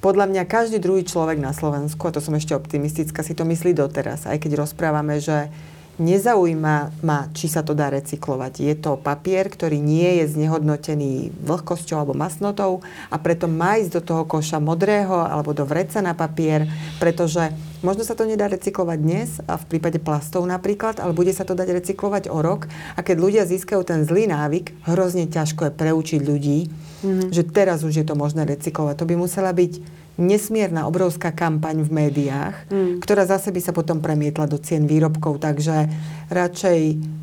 [0.00, 3.76] Podľa mňa každý druhý človek na Slovensku, a to som ešte optimistická, si to myslí
[3.76, 5.52] doteraz, aj keď rozprávame, že
[6.00, 8.52] nezaujíma ma, či sa to dá recyklovať.
[8.64, 12.80] Je to papier, ktorý nie je znehodnotený vlhkosťou alebo masnotou
[13.12, 16.64] a preto má ísť do toho koša modrého alebo do vreca na papier,
[16.96, 17.52] pretože
[17.84, 21.52] možno sa to nedá recyklovať dnes a v prípade plastov napríklad, ale bude sa to
[21.52, 22.64] dať recyklovať o rok
[22.96, 26.58] a keď ľudia získajú ten zlý návyk, hrozne ťažko je preučiť ľudí,
[27.04, 27.28] mm-hmm.
[27.28, 28.96] že teraz už je to možné recyklovať.
[28.96, 33.00] To by musela byť nesmierna obrovská kampaň v médiách, mm.
[33.00, 35.40] ktorá zase by sa potom premietla do cien výrobkov.
[35.40, 35.88] Takže
[36.28, 36.80] radšej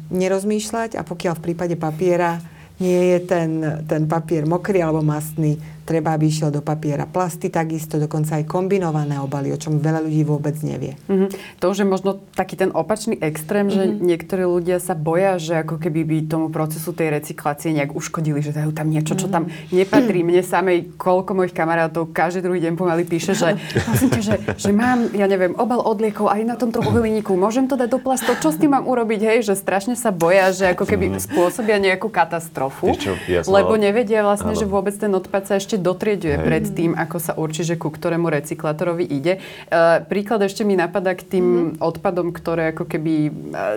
[0.10, 2.42] nerozmýšľať a pokiaľ v prípade papiera
[2.82, 3.50] nie je ten,
[3.86, 5.58] ten papier mokrý alebo mastný,
[5.88, 7.08] treba, aby išiel do papiera.
[7.08, 11.00] Plasty takisto, dokonca aj kombinované obaly, o čom veľa ľudí vôbec nevie.
[11.08, 11.64] Mm-hmm.
[11.64, 13.80] To už je možno taký ten opačný extrém, mm-hmm.
[13.80, 13.96] že mhm.
[14.04, 18.52] niektorí ľudia sa boja, že ako keby by tomu procesu tej recyklácie nejak uškodili, že
[18.52, 19.72] dajú tam niečo, čo tam mhm.
[19.72, 20.20] nepatrí.
[20.28, 23.56] Mne samej, koľko mojich kamarátov každý druhý deň pomaly píše, že,
[23.88, 27.96] vlastne, že, že mám, ja neviem, obal odliekov aj na tomto uhliníku, môžem to dať
[27.96, 31.16] do plastov, čo s tým mám urobiť, hej, že strašne sa boja, že ako keby
[31.16, 31.24] mhm.
[31.24, 33.16] spôsobia nejakú katastrofu, čo,
[33.48, 34.60] lebo nevedia vlastne, áno.
[34.60, 37.94] že vôbec ten odpad sa ešte ešte dotrieďuje pred tým, ako sa určí, že ku
[37.94, 39.38] ktorému recyklátorovi ide.
[39.38, 39.42] E,
[40.10, 41.86] príklad ešte mi napadá k tým mm.
[41.86, 43.32] odpadom, ktoré ako keby e,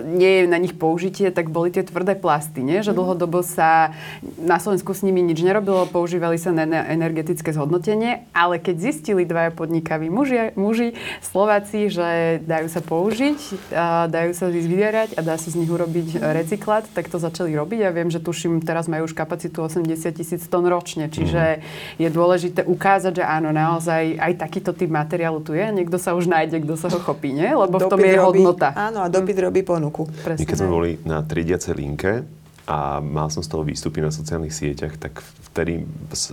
[0.09, 2.81] nie je na nich použitie, tak boli tie tvrdé plasty, nie?
[2.81, 2.97] že mm.
[2.97, 3.93] dlhodobo sa
[4.41, 9.53] na Slovensku s nimi nič nerobilo, používali sa na energetické zhodnotenie, ale keď zistili dvaja
[9.53, 13.37] podnikaví muži, muži Slováci, že dajú sa použiť,
[13.77, 17.85] a dajú sa vyzvierať a dá sa z nich urobiť recyklát, tak to začali robiť.
[17.85, 19.85] Ja viem, že tuším, teraz majú už kapacitu 80
[20.17, 25.43] tisíc tón ročne, čiže mm je dôležité ukázať, že áno, naozaj aj takýto typ materiálu
[25.43, 25.65] tu je.
[25.71, 27.47] Niekto sa už nájde, kto sa ho chopí, nie?
[27.47, 28.71] Lebo v tom je robí, hodnota.
[28.75, 29.43] Áno, a dopyt hm.
[29.49, 30.07] robí ponuku.
[30.23, 30.45] Presne.
[30.47, 32.23] keď sme boli na triediacej linke,
[32.69, 35.83] a mal som z toho výstupy na sociálnych sieťach, tak vtedy,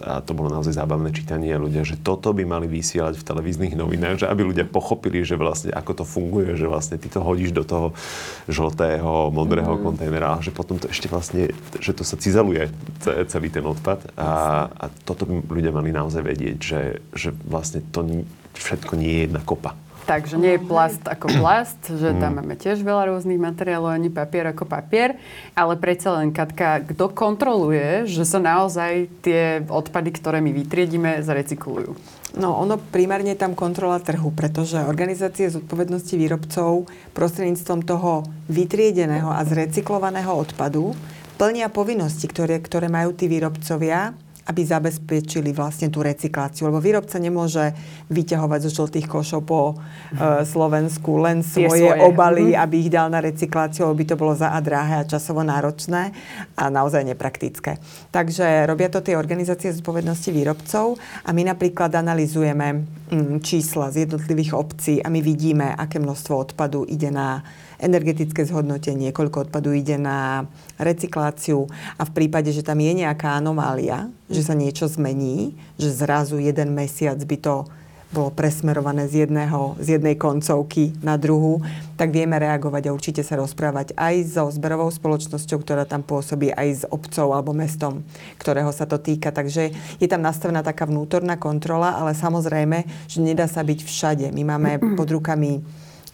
[0.05, 4.23] a to bolo naozaj zábavné čítanie ľudia, že toto by mali vysielať v televíznych novinách,
[4.23, 7.67] že aby ľudia pochopili, že vlastne ako to funguje, že vlastne ty to hodíš do
[7.67, 7.97] toho
[8.47, 9.83] žltého, modrého mm.
[9.83, 12.69] kontajnera že potom to ešte vlastne, že to sa cizeluje
[13.03, 16.83] celý ten odpad a, a toto by ľudia mali naozaj vedieť, že,
[17.17, 18.05] že vlastne to
[18.55, 19.75] všetko nie je jedna kopa.
[20.09, 22.37] Takže nie je plast ako plast, že tam mm.
[22.41, 25.21] máme tiež veľa rôznych materiálov, ani papier ako papier,
[25.53, 31.93] ale predsa len, Katka, kto kontroluje, že sa naozaj tie odpady, ktoré my vytriedíme, zarecyklujú?
[32.41, 40.33] No, ono primárne tam kontrola trhu, pretože organizácie zodpovednosti výrobcov prostredníctvom toho vytriedeného a zrecyklovaného
[40.33, 40.97] odpadu
[41.37, 44.17] plnia povinnosti, ktoré, ktoré majú tí výrobcovia
[44.49, 46.73] aby zabezpečili vlastne tú recykláciu.
[46.73, 47.77] Lebo výrobca nemôže
[48.09, 52.59] vyťahovať zo žltých košov po uh, Slovensku len svoje, svoje obaly, mm.
[52.65, 56.17] aby ich dal na recykláciu, lebo by to bolo za a drahé a časovo náročné
[56.57, 57.77] a naozaj nepraktické.
[58.09, 60.97] Takže robia to tie organizácie zodpovednosti výrobcov
[61.29, 66.89] a my napríklad analizujeme mm, čísla z jednotlivých obcí a my vidíme, aké množstvo odpadu
[66.89, 67.45] ide na
[67.79, 70.47] energetické zhodnotenie, koľko odpadu ide na
[70.79, 76.43] recykláciu a v prípade, že tam je nejaká anomália, že sa niečo zmení, že zrazu
[76.43, 77.55] jeden mesiac by to
[78.09, 81.61] bolo presmerované z, jedného, z jednej koncovky na druhú,
[82.01, 86.69] tak vieme reagovať a určite sa rozprávať aj so zberovou spoločnosťou, ktorá tam pôsobí, aj
[86.73, 88.01] s obcov alebo mestom,
[88.41, 89.29] ktorého sa to týka.
[89.29, 94.27] Takže je tam nastavená taká vnútorná kontrola, ale samozrejme, že nedá sa byť všade.
[94.33, 95.61] My máme pod rukami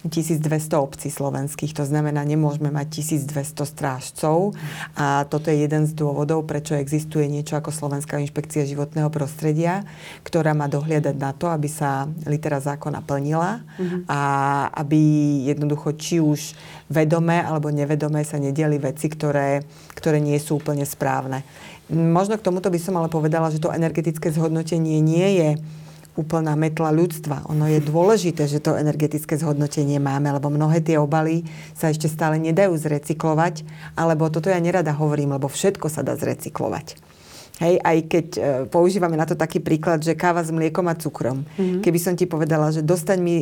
[0.05, 4.53] 1200 obcí slovenských, to znamená, nemôžeme mať 1200 strážcov
[4.93, 9.81] a toto je jeden z dôvodov, prečo existuje niečo ako Slovenská inšpekcia životného prostredia,
[10.21, 14.01] ktorá má dohliadať na to, aby sa litera zákona plnila mm-hmm.
[14.05, 14.21] a
[14.77, 14.99] aby
[15.49, 16.53] jednoducho či už
[16.89, 19.65] vedomé alebo nevedomé sa nediali veci, ktoré,
[19.97, 21.41] ktoré nie sú úplne správne.
[21.89, 25.49] Možno k tomuto by som ale povedala, že to energetické zhodnotenie nie je
[26.15, 27.47] úplná metla ľudstva.
[27.51, 31.43] Ono je dôležité, že to energetické zhodnotenie máme, lebo mnohé tie obaly
[31.75, 33.67] sa ešte stále nedajú zrecyklovať,
[33.99, 36.95] alebo toto ja nerada hovorím, lebo všetko sa dá zrecyklovať.
[37.55, 41.47] Hej, aj keď e, používame na to taký príklad, že káva s mliekom a cukrom.
[41.55, 41.79] Mm-hmm.
[41.87, 43.37] Keby som ti povedala, že dostaň mi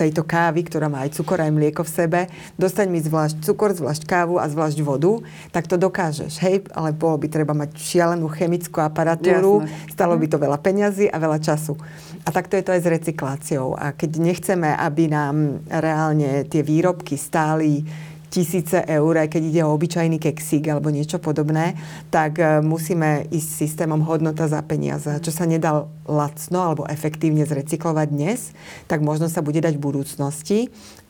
[0.00, 2.20] tejto kávy, ktorá má aj cukor, aj mlieko v sebe,
[2.56, 5.20] dostaň mi zvlášť cukor, zvlášť kávu a zvlášť vodu,
[5.52, 6.64] tak to dokážeš, hej?
[6.72, 9.92] Ale bolo by treba mať šialenú chemickú aparatúru, Jasne.
[9.92, 11.76] stalo by to veľa peňazí a veľa času.
[12.24, 13.76] A takto je to aj s recykláciou.
[13.76, 17.84] A keď nechceme, aby nám reálne tie výrobky stáli
[18.30, 21.74] tisíce eur, aj keď ide o obyčajný keksík alebo niečo podobné,
[22.14, 25.10] tak e, musíme ísť systémom hodnota za peniaze.
[25.18, 28.54] Čo sa nedá lacno alebo efektívne zrecyklovať dnes,
[28.86, 30.58] tak možno sa bude dať v budúcnosti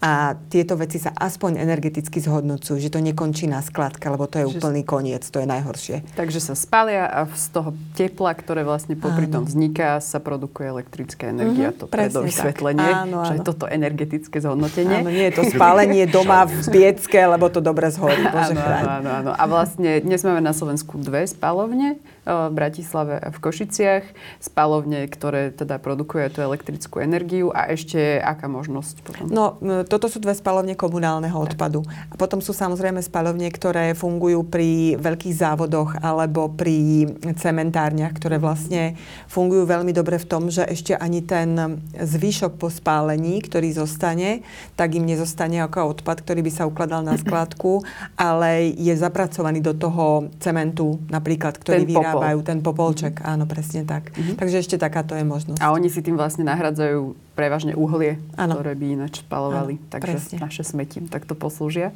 [0.00, 4.46] a tieto veci sa aspoň energeticky zhodnocujú, že to nekončí na skladke, lebo to je
[4.48, 6.00] že úplný koniec, to je najhoršie.
[6.16, 11.28] Takže sa spália a z toho tepla, ktoré vlastne popri tom vzniká, sa produkuje elektrická
[11.28, 11.76] energia.
[11.76, 13.28] Mm-hmm, to pre vysvetlenie, áno, áno.
[13.28, 15.04] že toto energetické zhodnotenie.
[15.04, 18.24] Áno, nie je to spálenie doma v Piecke, lebo to dobre zhorí.
[18.24, 19.30] Bože áno, áno, áno, áno.
[19.36, 24.04] A vlastne dnes máme na Slovensku dve spalovne v Bratislave a v Košiciach,
[24.40, 29.24] spalovne, ktoré teda produkujú tú elektrickú energiu a ešte aká možnosť potom?
[29.28, 29.56] No,
[29.90, 31.82] toto sú dve spalovne komunálneho odpadu.
[32.08, 38.94] A potom sú samozrejme spalovne, ktoré fungujú pri veľkých závodoch alebo pri cementárniach, ktoré vlastne
[39.26, 44.46] fungujú veľmi dobre v tom, že ešte ani ten zvyšok po spálení, ktorý zostane,
[44.78, 47.82] tak im nezostane ako odpad, ktorý by sa ukladal na skladku,
[48.14, 53.14] ale je zapracovaný do toho cementu napríklad, ktorý vyrába vyrábajú ten popolček.
[53.18, 53.32] Mm-hmm.
[53.32, 54.12] Áno, presne tak.
[54.12, 54.36] Mm-hmm.
[54.36, 55.60] Takže ešte takáto je možnosť.
[55.64, 58.60] A oni si tým vlastne nahradzajú prevažne uhlie, ano.
[58.60, 59.79] ktoré by ináč spalovali.
[59.88, 60.36] Takže presne.
[60.42, 61.94] naše smeti takto poslúžia.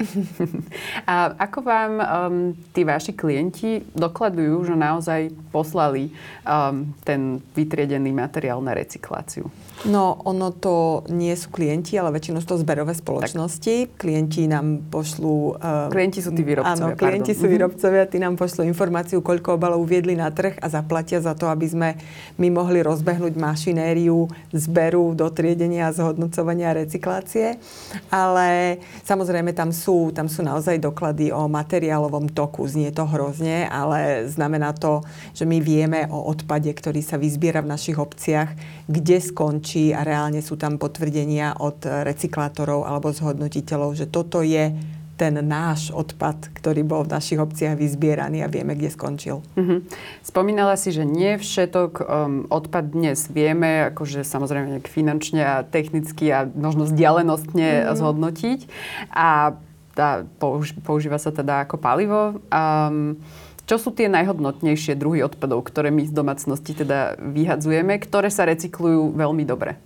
[1.11, 2.05] a ako vám um,
[2.73, 5.21] tí vaši klienti dokladujú, že naozaj
[5.53, 6.09] poslali
[6.47, 9.51] um, ten vytriedený materiál na recykláciu?
[9.85, 13.91] No, ono to nie sú klienti, ale väčšinou sú to zberové spoločnosti.
[13.91, 14.07] Tak.
[14.07, 15.61] Klienti nám pošlú...
[15.61, 17.41] Um, klienti sú tí výrobcovia, Áno, klienti pardon.
[17.43, 17.53] sú mhm.
[17.53, 21.67] výrobcovia, tí nám pošlú informáciu, koľko obalov uviedli na trh a zaplatia za to, aby
[21.69, 21.89] sme
[22.41, 27.61] my mohli rozbehnúť mašinériu zberu do triedenia, zhodnocovania a recyklácie.
[28.09, 32.65] Ale samozrejme tam sú, tam sú naozaj doklady o materiálovom toku.
[32.65, 35.05] Znie to hrozne, ale znamená to,
[35.37, 40.45] že my vieme o odpade, ktorý sa vyzbiera v našich obciach, kde skončí a reálne
[40.45, 44.77] sú tam potvrdenia od recyklátorov alebo zhodnotiteľov, že toto je
[45.15, 49.47] ten náš odpad, ktorý bol v našich obciach vyzbieraný a vieme, kde skončil.
[49.55, 49.79] Mm-hmm.
[50.27, 52.05] Spomínala si, že nie všetok um,
[52.51, 57.95] odpad dnes vieme, akože samozrejme finančne a technicky a možno vzdialenostne mm-hmm.
[57.95, 58.61] zhodnotiť.
[59.15, 59.55] A
[59.95, 62.43] tá, použ- používa sa teda ako palivo.
[62.51, 63.23] Um,
[63.65, 69.17] čo sú tie najhodnotnejšie druhy odpadov, ktoré my z domácnosti teda vyhadzujeme, ktoré sa recyklujú
[69.17, 69.81] veľmi dobre?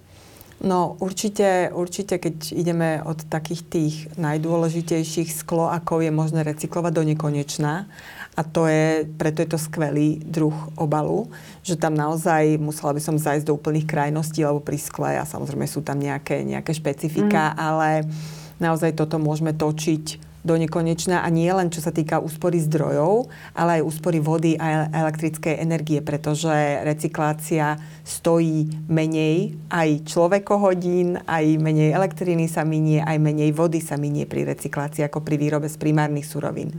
[0.58, 5.70] No určite, určite, keď ideme od takých tých najdôležitejších sklo,
[6.02, 7.86] je možné recyklovať do nekonečná.
[8.34, 11.26] A to je, preto je to skvelý druh obalu,
[11.66, 15.66] že tam naozaj musela by som zajsť do úplných krajností, lebo pri skle a samozrejme
[15.66, 17.58] sú tam nejaké, nejaké špecifika, mm.
[17.58, 17.88] ale
[18.62, 23.78] naozaj toto môžeme točiť do nekonečna a nie len čo sa týka úspory zdrojov, ale
[23.78, 26.48] aj úspory vody a elektrickej energie, pretože
[26.88, 34.24] recyklácia stojí menej aj človekohodín, aj menej elektriny sa minie, aj menej vody sa minie
[34.24, 36.72] pri recyklácii ako pri výrobe z primárnych surovín.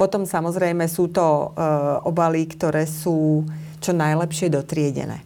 [0.00, 1.68] Potom samozrejme sú to e,
[2.08, 3.44] obaly, ktoré sú
[3.84, 5.20] čo najlepšie dotriedené.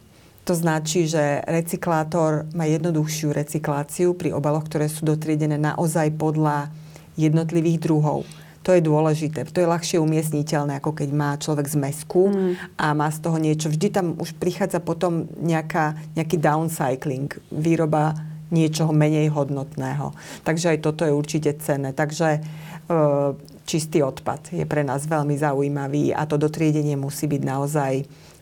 [0.45, 6.69] To značí, že recyklátor má jednoduchšiu recykláciu pri obaloch, ktoré sú dotriedené naozaj podľa
[7.15, 8.27] jednotlivých druhov.
[8.65, 9.45] To je dôležité.
[9.45, 12.81] To je ľahšie umiestniteľné, ako keď má človek z mesku mm.
[12.81, 13.69] a má z toho niečo.
[13.69, 18.17] Vždy tam už prichádza potom nejaká, nejaký downcycling, výroba
[18.49, 20.17] niečoho menej hodnotného.
[20.41, 21.93] Takže aj toto je určite cenné.
[21.93, 22.39] Takže e,
[23.69, 27.93] čistý odpad je pre nás veľmi zaujímavý a to dotriedenie musí byť naozaj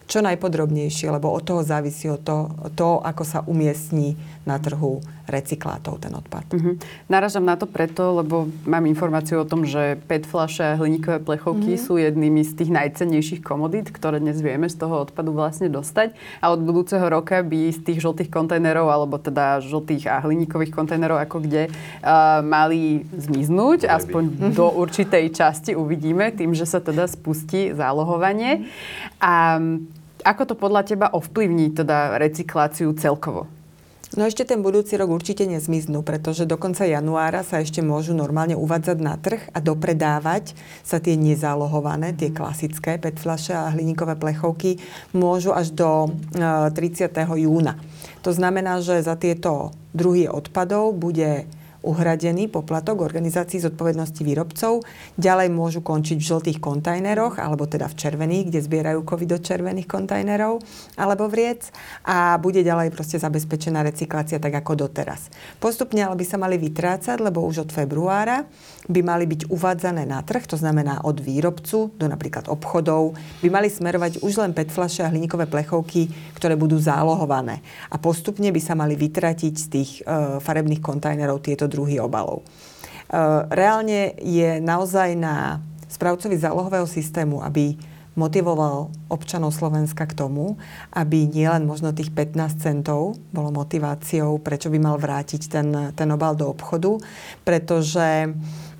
[0.04, 6.04] čo najpodrobnejšie, lebo od toho závisí od to, to, ako sa umiestní na trhu recyklátov
[6.04, 6.52] ten odpad.
[6.52, 6.76] Mm-hmm.
[7.08, 11.80] Naražam na to preto, lebo mám informáciu o tom, že PET fľaše a hliníkové plechovky
[11.80, 11.86] mm-hmm.
[11.88, 16.12] sú jednými z tých najcennejších komodít, ktoré dnes vieme z toho odpadu vlastne dostať.
[16.44, 21.24] A od budúceho roka by z tých žltých kontajnerov, alebo teda žltých a hliníkových kontajnerov,
[21.24, 23.88] ako kde, uh, mali zmiznúť.
[23.88, 24.48] Mali aspoň by.
[24.52, 28.68] do určitej časti uvidíme, tým, že sa teda spustí zálohovanie.
[29.24, 29.56] A
[30.24, 33.48] ako to podľa teba ovplyvní teda recykláciu celkovo?
[34.14, 38.54] No ešte ten budúci rok určite nezmiznú, pretože do konca januára sa ešte môžu normálne
[38.54, 40.54] uvádzať na trh a dopredávať
[40.86, 44.78] sa tie nezálohované, tie klasické PET fľaše a hliníkové plechovky
[45.18, 47.10] môžu až do 30.
[47.10, 47.82] E, júna.
[48.22, 51.50] To znamená, že za tieto druhy odpadov bude
[51.84, 54.82] uhradený poplatok organizácií zodpovednosti výrobcov.
[55.20, 59.86] Ďalej môžu končiť v žltých kontajneroch, alebo teda v červených, kde zbierajú kovy do červených
[59.86, 60.64] kontajnerov,
[60.96, 61.70] alebo vriec.
[62.08, 65.28] A bude ďalej proste zabezpečená recyklácia tak ako doteraz.
[65.60, 68.48] Postupne ale by sa mali vytrácať, lebo už od februára
[68.88, 73.72] by mali byť uvádzané na trh, to znamená od výrobcu do napríklad obchodov, by mali
[73.72, 77.64] smerovať už len PET fľaše a hliníkové plechovky, ktoré budú zálohované.
[77.92, 82.46] A postupne by sa mali vytratiť z tých e, farebných kontajnerov tieto druhy obalov.
[82.46, 82.46] E,
[83.50, 85.58] reálne je naozaj na
[85.90, 87.74] správcovi zálohového systému, aby
[88.14, 90.62] motivoval občanov Slovenska k tomu,
[90.94, 96.38] aby nielen možno tých 15 centov bolo motiváciou, prečo by mal vrátiť ten, ten obal
[96.38, 97.02] do obchodu,
[97.42, 98.30] pretože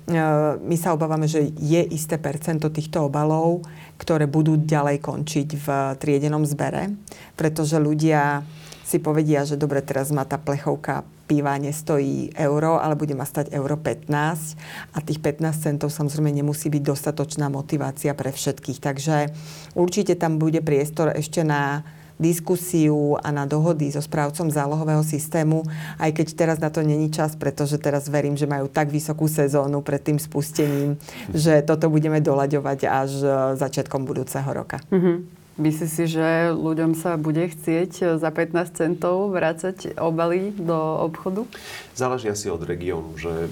[0.04, 0.20] E,
[0.60, 3.64] my sa obávame, že je isté percento týchto obalov,
[3.96, 6.92] ktoré budú ďalej končiť v triedenom zbere,
[7.40, 8.44] pretože ľudia
[8.84, 13.50] si povedia, že dobre, teraz má tá plechovka piva nestojí euro, ale bude ma stať
[13.50, 18.78] euro 15 a tých 15 centov samozrejme nemusí byť dostatočná motivácia pre všetkých.
[18.78, 19.34] Takže
[19.74, 21.82] určite tam bude priestor ešte na
[22.14, 25.66] diskusiu a na dohody so správcom zálohového systému,
[25.98, 29.82] aj keď teraz na to není čas, pretože teraz verím, že majú tak vysokú sezónu
[29.82, 30.94] pred tým spustením,
[31.34, 33.26] že toto budeme doľaďovať až e,
[33.58, 34.78] začiatkom budúceho roka.
[34.94, 35.43] Mm-hmm.
[35.54, 40.74] Myslíš si, že ľuďom sa bude chcieť za 15 centov vrácať obaly do
[41.06, 41.46] obchodu?
[41.94, 43.46] Záleží asi od regiónu, že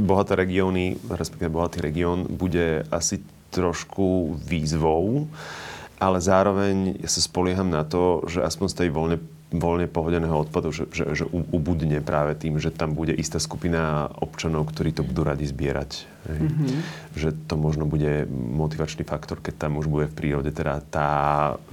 [0.00, 3.20] bohaté regióny, respektíve bohatý región, bude asi
[3.52, 5.28] trošku výzvou
[6.00, 9.16] ale zároveň ja sa spolieham na to, že aspoň z tej voľne,
[9.50, 14.70] voľne pohodeného odpadu, že, že, že ubudne práve tým, že tam bude istá skupina občanov,
[14.70, 16.06] ktorí to budú radi zbierať.
[16.30, 16.78] Mm-hmm.
[17.18, 21.10] Že to možno bude motivačný faktor, keď tam už bude v prírode teda tá,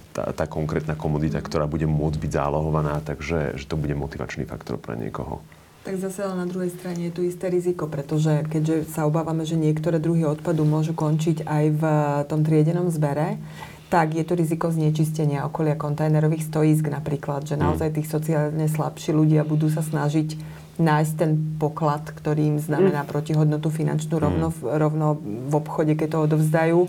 [0.10, 4.82] tá, tá konkrétna komodita, ktorá bude môcť byť zálohovaná, takže že to bude motivačný faktor
[4.82, 5.46] pre niekoho.
[5.88, 9.56] Tak zase ale na druhej strane je tu isté riziko, pretože keďže sa obávame, že
[9.56, 11.84] niektoré druhy odpadu môžu končiť aj v
[12.28, 13.40] tom triedenom zbere,
[13.88, 17.62] tak je tu riziko znečistenia okolia kontajnerových stojísk napríklad, že mm.
[17.64, 20.36] naozaj tých sociálne slabší ľudia budú sa snažiť
[20.78, 23.10] nájsť ten poklad, ktorý im znamená mm.
[23.10, 24.58] protihodnotu finančnú rovno, mm.
[24.78, 26.80] rovno v obchode, keď to odovzdajú.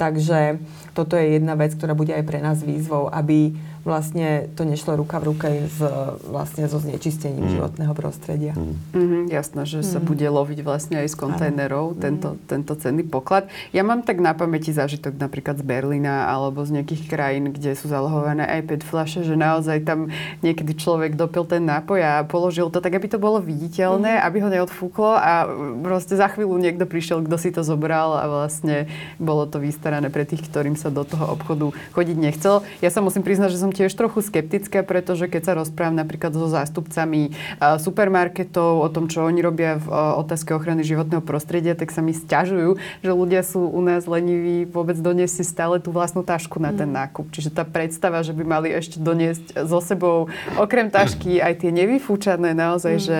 [0.00, 0.58] Takže
[0.96, 3.54] toto je jedna vec, ktorá bude aj pre nás výzvou, aby
[3.86, 5.78] vlastne to nešlo ruka v ruke s,
[6.26, 7.52] vlastne so znečistením mm.
[7.54, 8.52] životného prostredia.
[8.58, 8.74] Mm.
[8.90, 9.86] Mm-hmm, jasné, že mm.
[9.86, 12.50] sa bude loviť vlastne aj z kontajnerov tento, mm.
[12.50, 13.46] tento cenný poklad.
[13.70, 17.86] Ja mám tak na pamäti zážitok napríklad z Berlína alebo z nejakých krajín, kde sú
[17.86, 20.10] zalohované aj 5 fľaše, že naozaj tam
[20.42, 24.22] niekedy človek dopil ten nápoj a položil to tak, aby to bolo viditeľné, mm.
[24.26, 25.46] aby ho neodfúklo a
[25.86, 28.90] proste za chvíľu niekto prišiel, kto si to zobral a vlastne
[29.22, 32.66] bolo to vystarané pre tých, ktorým sa do toho obchodu chodiť nechcel.
[32.82, 36.48] Ja sa musím priznať, že som tiež trochu skeptické, pretože keď sa rozprávam napríklad so
[36.48, 42.16] zástupcami supermarketov o tom, čo oni robia v otázke ochrany životného prostredia, tak sa mi
[42.16, 46.72] stiažujú, že ľudia sú u nás leniví vôbec doniesť si stále tú vlastnú tašku na
[46.72, 46.96] ten mm.
[46.96, 47.26] nákup.
[47.28, 52.56] Čiže tá predstava, že by mali ešte doniesť so sebou okrem tašky aj tie nevyfúčané
[52.56, 53.02] naozaj, mm.
[53.04, 53.18] že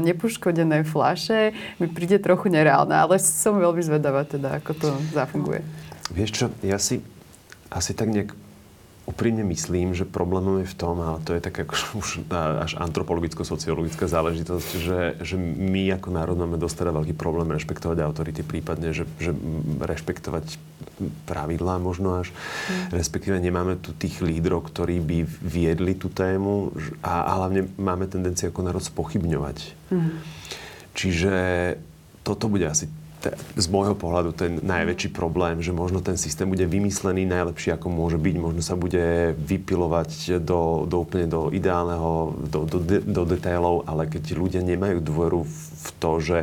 [0.00, 5.60] nepoškodené flaše, mi príde trochu nereálne, ale som veľmi zvedavá teda, ako to zafunguje.
[6.14, 7.04] Vieš čo, ja si
[7.68, 8.32] asi tak nejak
[9.08, 11.64] úprimne myslím, že problémom je v tom, a to je taká
[12.00, 17.98] už až antropologicko-sociologická záležitosť, že, že my ako národ máme dosť teda veľký problém rešpektovať
[18.04, 19.34] autority, prípadne, že, že
[19.80, 20.60] rešpektovať
[21.24, 22.92] pravidlá možno až, mm.
[22.92, 28.52] respektíve nemáme tu tých lídrov, ktorí by viedli tú tému a, a hlavne máme tendenciu
[28.52, 29.56] ako národ spochybňovať.
[29.92, 30.12] Mm.
[30.92, 31.34] Čiže
[32.20, 32.86] toto bude asi
[33.56, 38.16] z môjho pohľadu ten najväčší problém, že možno ten systém bude vymyslený najlepšie, ako môže
[38.16, 38.34] byť.
[38.40, 44.36] Možno sa bude vypilovať do, do úplne do ideálneho, do, do, do detailov, ale keď
[44.36, 45.44] ľudia nemajú dôveru
[45.80, 46.40] v to, že,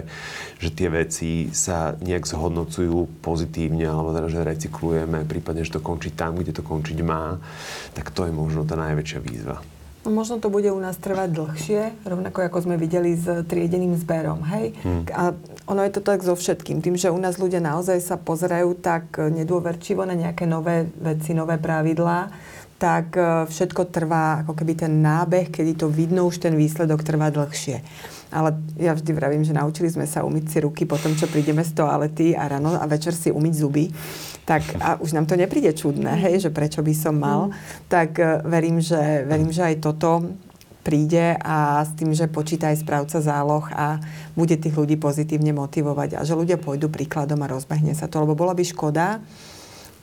[0.57, 6.09] že tie veci sa nejak zhodnocujú pozitívne, alebo teda, že recyklujeme, prípadne, že to končí
[6.13, 7.38] tam, kde to končiť má,
[7.93, 9.61] tak to je možno tá najväčšia výzva.
[10.08, 14.72] Možno to bude u nás trvať dlhšie, rovnako ako sme videli s triedeným zberom, hej?
[14.80, 15.03] Hmm.
[15.12, 15.36] A
[15.68, 16.80] ono je to tak so všetkým.
[16.80, 21.60] Tým, že u nás ľudia naozaj sa pozerajú tak nedôverčivo na nejaké nové veci, nové
[21.60, 22.32] pravidlá,
[22.78, 27.34] tak e, všetko trvá, ako keby ten nábeh, kedy to vidno, už ten výsledok trvá
[27.34, 27.82] dlhšie.
[28.32, 31.66] Ale ja vždy vravím, že naučili sme sa umyť si ruky po tom, čo prídeme
[31.66, 33.89] z toalety a ráno a večer si umyť zuby
[34.47, 37.91] tak a už nám to nepríde čudné, hej, že prečo by som mal, mm.
[37.91, 40.23] tak uh, verím, že, verím, že aj toto
[40.87, 43.99] príde a s tým, že počíta aj správca záloh a
[44.39, 48.39] bude tých ľudí pozitívne motivovať a že ľudia pôjdu príkladom a rozbehne sa to, lebo
[48.39, 49.19] bola by škoda,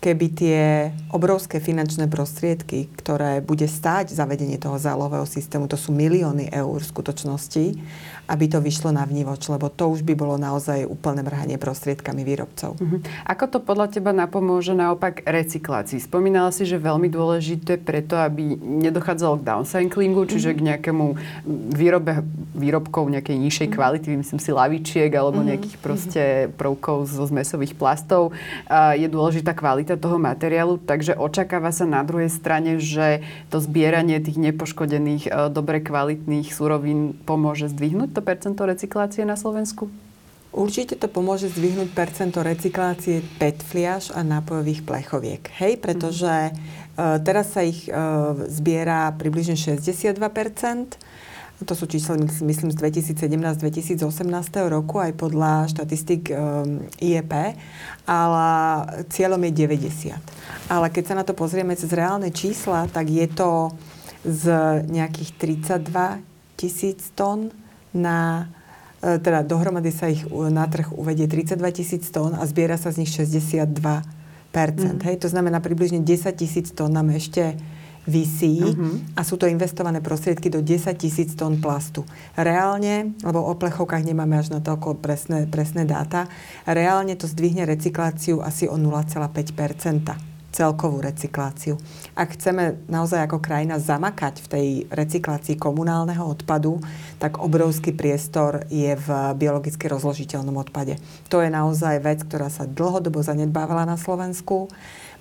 [0.05, 0.61] keby tie
[1.09, 6.93] obrovské finančné prostriedky, ktoré bude stáť zavedenie toho zálohového systému, to sú milióny eur v
[6.93, 7.65] skutočnosti,
[8.25, 12.81] aby to vyšlo na vnívoč, lebo to už by bolo naozaj úplné mrhanie prostriedkami výrobcov.
[12.81, 12.99] Uh-huh.
[13.29, 16.01] Ako to podľa teba napomôže naopak recyklácii?
[16.01, 20.61] Spomínala si, že veľmi dôležité preto, aby nedochádzalo k downcyclingu, čiže uh-huh.
[20.61, 21.07] k nejakému
[21.77, 22.25] výrobe
[22.57, 23.77] výrobkov nejakej nižšej uh-huh.
[23.77, 25.51] kvality, myslím si lavičiek alebo uh-huh.
[25.53, 26.23] nejakých proste
[26.57, 28.33] prvkov zo zmesových plastov.
[28.71, 33.21] A je dôležitá kvalita toho materiálu, takže očakáva sa na druhej strane, že
[33.53, 39.91] to zbieranie tých nepoškodených, e, dobre kvalitných surovín pomôže zdvihnúť to percento recyklácie na Slovensku?
[40.55, 45.43] Určite to pomôže zdvihnúť percento recyklácie PET fliaž a nápojových plechoviek.
[45.59, 50.15] Hej, pretože uh, teraz sa ich uh, zbiera približne 62%
[51.63, 54.03] to sú čísla, myslím, z 2017-2018
[54.67, 57.55] roku, aj podľa štatistik um, IEP,
[58.11, 58.49] ale
[59.07, 60.19] cieľom je 90.
[60.67, 63.71] Ale keď sa na to pozrieme cez reálne čísla, tak je to
[64.27, 64.45] z
[64.91, 65.31] nejakých
[65.71, 67.55] 32 tisíc tón
[67.95, 68.51] na
[69.01, 73.07] e, teda dohromady sa ich na trh uvedie 32 tisíc tón a zbiera sa z
[73.07, 73.71] nich 62
[74.55, 75.03] mm.
[75.03, 77.59] Hej, to znamená približne 10 tisíc tón nám ešte
[78.05, 79.17] vysí uh-huh.
[79.17, 82.05] a sú to investované prostriedky do 10 tisíc tón plastu.
[82.37, 86.29] Reálne, lebo o plechovkách nemáme až na toľko presné, presné dáta,
[86.69, 91.75] reálne to zdvihne recykláciu asi o 0,5 celkovú recykláciu.
[92.15, 96.79] Ak chceme naozaj ako krajina zamakať v tej recyklácii komunálneho odpadu,
[97.19, 101.03] tak obrovský priestor je v biologicky rozložiteľnom odpade.
[101.35, 104.71] To je naozaj vec, ktorá sa dlhodobo zanedbávala na Slovensku.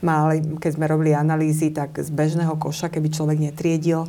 [0.05, 4.05] Mali, keď sme robili analýzy, tak z bežného koša, keby človek netriedil,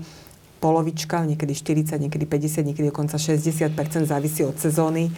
[0.65, 3.77] polovička, niekedy 40, niekedy 50, niekedy dokonca 60%
[4.09, 5.13] závisí od sezóny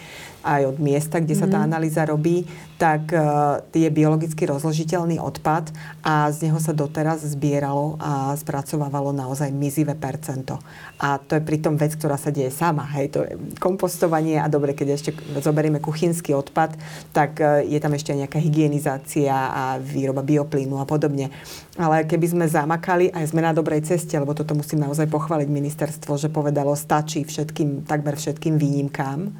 [0.47, 1.67] aj od miesta, kde sa tá mhm.
[1.67, 2.47] analýza robí,
[2.79, 5.73] tak uh, je biologicky rozložiteľný odpad
[6.05, 10.61] a z neho sa doteraz zbieralo a spracovávalo naozaj mizivé percento.
[11.01, 12.85] A to je pritom vec, ktorá sa deje sama.
[12.93, 16.77] Hej, to je kompostovanie a dobre, keď ešte zoberieme kuchynský odpad,
[17.11, 21.33] tak uh, je tam ešte nejaká hygienizácia a výroba bioplínu a podobne.
[21.81, 26.13] Ale keby sme zamakali, aj sme na dobrej ceste, lebo toto musím naozaj pochváliť ministerstvo,
[26.17, 29.33] že povedalo, stačí všetkým, takmer všetkým výnimkám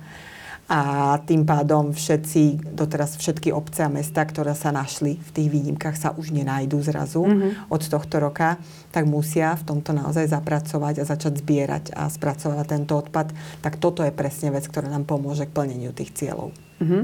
[0.68, 5.96] a tým pádom všetci, doteraz všetky obce a mesta, ktoré sa našli v tých výnimkách,
[5.96, 7.72] sa už nenájdú zrazu mm-hmm.
[7.72, 8.60] od tohto roka,
[8.92, 13.32] tak musia v tomto naozaj zapracovať a začať zbierať a spracovať tento odpad.
[13.64, 16.52] Tak toto je presne vec, ktorá nám pomôže k plneniu tých cieľov.
[16.84, 17.04] Mm-hmm.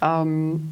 [0.00, 0.64] Um,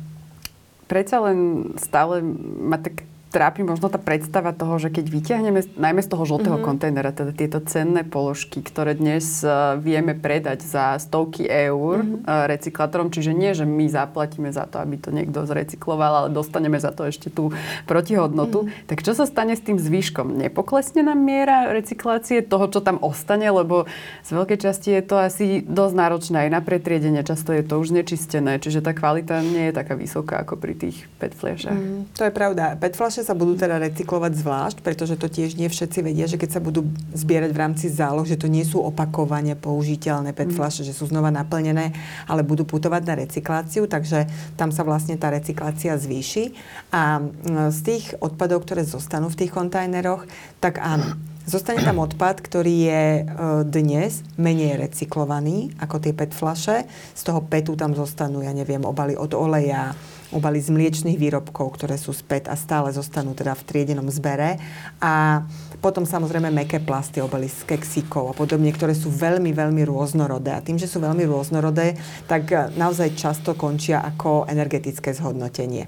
[0.89, 2.25] predsa len stále
[2.65, 3.05] ma tak
[3.37, 6.73] trápi možno tá predstava toho, že keď vyťahneme najmä z toho žltého mm-hmm.
[6.73, 12.25] kontajnera, teda tieto cenné položky, ktoré dnes uh, vieme predať za stovky eur mm-hmm.
[12.25, 16.81] uh, recyklátorom, čiže nie, že my zaplatíme za to, aby to niekto zrecykloval, ale dostaneme
[16.81, 17.53] za to ešte tú
[17.85, 18.65] protihodnotu.
[18.65, 18.89] Mm-hmm.
[18.89, 20.33] Tak čo sa stane s tým zvyškom?
[20.33, 23.85] Nepoklesne nám miera recyklácie toho, čo tam ostane, lebo
[24.25, 27.93] z veľkej časti je to asi dosť náročné aj na pretriedenie, často je to už
[27.93, 31.77] nečistené, čiže tá kvalita nie je taká vysoká ako pri tých PET fľašách.
[31.77, 32.81] Mm, to je pravda.
[32.81, 36.51] PET fľaše sa budú teda recyklovať zvlášť, pretože to tiež nie všetci vedia, že keď
[36.55, 40.57] sa budú zbierať v rámci záloh, že to nie sú opakovane použiteľné PET mm.
[40.57, 41.91] fľaše, že sú znova naplnené,
[42.31, 46.55] ale budú putovať na recykláciu, takže tam sa vlastne tá recyklácia zvýši.
[46.95, 47.27] A
[47.75, 50.25] z tých odpadov, ktoré zostanú v tých kontajneroch,
[50.63, 53.25] tak áno, Zostane tam odpad, ktorý je e,
[53.71, 56.91] dnes menej recyklovaný ako tie PET flaše.
[57.15, 59.95] Z toho PETu tam zostanú, ja neviem, obaly od oleja,
[60.37, 64.61] obaly z mliečných výrobkov, ktoré sú späť a stále zostanú teda v triedenom zbere.
[65.01, 65.43] A
[65.77, 70.57] Potom samozrejme meké plasty, obaly z keksíkov a podobne, ktoré sú veľmi, veľmi rôznorodé.
[70.57, 75.87] A tým, že sú veľmi rôznorodé, tak e, naozaj často končia ako energetické zhodnotenie.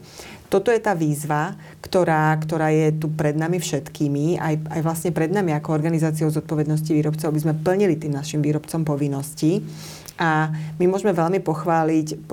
[0.48, 5.28] Toto je tá výzva, ktorá, ktorá je tu pred nami všetkými, aj, aj vlastne pred
[5.28, 9.60] nami ako organizáciou zodpovednosti výrobcov, aby sme plnili tým našim výrobcom povinnosti.
[10.18, 10.50] A
[10.82, 12.26] my môžeme veľmi pochváliť,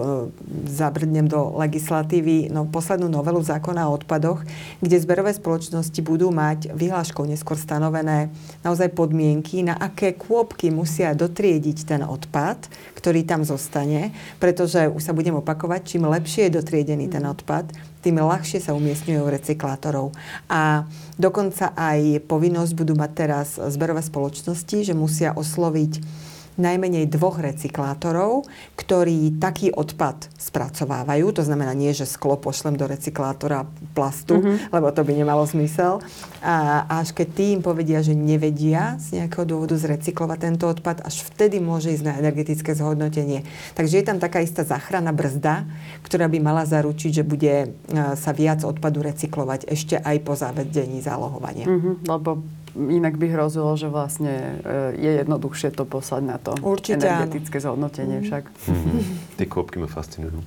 [0.65, 4.41] zabrdnem do legislatívy, no, poslednú novelu zákona o odpadoch,
[4.81, 8.33] kde zberové spoločnosti budú mať vyhláškou neskôr stanovené
[8.65, 12.65] naozaj podmienky, na aké kôpky musia dotriediť ten odpad,
[12.97, 14.09] ktorý tam zostane,
[14.41, 17.69] pretože už sa budem opakovať, čím lepšie je dotriedený ten odpad,
[18.01, 20.13] tým ľahšie sa umiestňujú recyklátorov.
[20.49, 26.24] A dokonca aj povinnosť budú mať teraz zberové spoločnosti, že musia osloviť
[26.55, 28.47] najmenej dvoch recyklátorov,
[28.79, 31.35] ktorí taký odpad spracovávajú.
[31.35, 34.71] To znamená nie, že sklo pošlem do recyklátora plastu, mm-hmm.
[34.71, 35.99] lebo to by nemalo zmysel.
[36.39, 41.27] A až keď tí im povedia, že nevedia z nejakého dôvodu zrecyklovať tento odpad, až
[41.27, 43.43] vtedy môže ísť na energetické zhodnotenie.
[43.75, 45.67] Takže je tam taká istá záchrana brzda,
[46.07, 47.67] ktorá by mala zaručiť, že bude e,
[48.15, 51.67] sa viac odpadu recyklovať ešte aj po zavedení zálohovania.
[51.67, 52.45] Mm-hmm, lebo
[52.75, 57.63] inak by hrozilo, že vlastne e, je jednoduchšie to poslať na to Určite energetické áno.
[57.71, 58.43] zhodnotenie však.
[58.51, 58.99] Mm-hmm.
[59.39, 60.43] Tie kôpky ma fascinujú.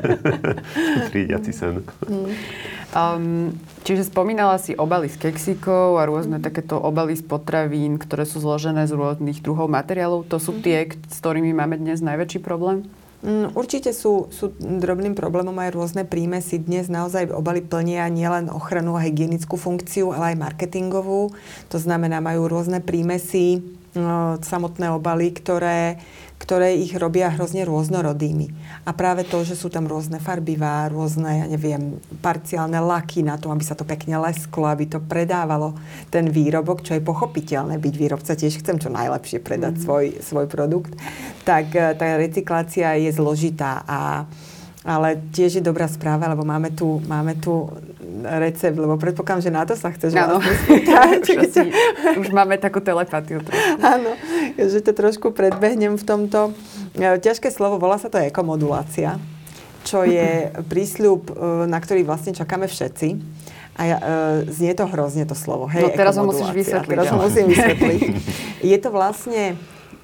[1.10, 1.82] Triediaci sen.
[2.90, 8.42] Um, čiže spomínala si obaly z keksíkov a rôzne takéto obaly z potravín, ktoré sú
[8.42, 10.26] zložené z rôznych druhov materiálov.
[10.30, 12.86] To sú tie, s ktorými máme dnes najväčší problém?
[13.20, 16.56] Mm, určite sú, sú drobným problémom aj rôzne prímesy.
[16.56, 21.28] Dnes naozaj obaly plnia nielen ochranu a hygienickú funkciu, ale aj marketingovú.
[21.68, 23.60] To znamená, majú rôzne prímesy,
[23.92, 26.00] no, samotné obaly, ktoré
[26.40, 28.48] ktoré ich robia hrozne rôznorodými.
[28.88, 33.52] A práve to, že sú tam rôzne farbivá, rôzne, ja neviem, parciálne laky na to,
[33.52, 35.76] aby sa to pekne lesklo, aby to predávalo
[36.08, 39.84] ten výrobok, čo je pochopiteľné, byť výrobca tiež chcem čo najlepšie predať mm-hmm.
[39.84, 40.96] svoj, svoj produkt,
[41.44, 44.24] tak eh, tá recyklácia je zložitá a
[44.80, 47.68] ale tiež je dobrá správa, lebo máme tu, máme tu
[48.24, 50.40] recept, lebo predpokladám, že na to sa chceš Áno.
[50.40, 51.68] Vlastne
[52.24, 53.44] už máme takú telepatiu.
[53.84, 54.16] Áno,
[54.72, 56.52] že to trošku predbehnem v tomto.
[56.96, 59.20] E, ťažké slovo, volá sa to ekomodulácia,
[59.84, 61.32] čo je prísľub, e,
[61.68, 63.08] na ktorý vlastne čakáme všetci.
[63.78, 64.04] A ja, e,
[64.50, 65.70] znie to hrozne to slovo.
[65.70, 66.90] Hej, no teraz ho musíš vysvetliť.
[66.90, 68.00] Teraz ho musím vysvetliť.
[68.74, 69.56] je to vlastne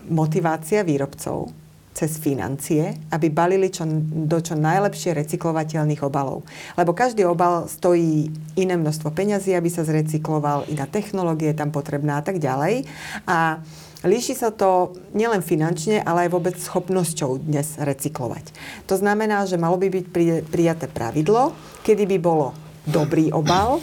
[0.07, 1.51] motivácia výrobcov,
[1.97, 3.88] cez financie, aby balili čo,
[4.28, 6.44] do čo najlepšie recyklovateľných obalov.
[6.76, 12.20] Lebo každý obal stojí iné množstvo peňazí, aby sa zrecykloval, iná technológie je tam potrebná
[12.20, 12.84] a tak ďalej.
[13.24, 13.64] A
[14.07, 18.54] Líši sa to nielen finančne, ale aj vôbec schopnosťou dnes recyklovať.
[18.86, 20.04] To znamená, že malo by byť
[20.46, 21.50] prijaté pravidlo,
[21.82, 22.54] kedy by bolo
[22.86, 23.82] dobrý obal,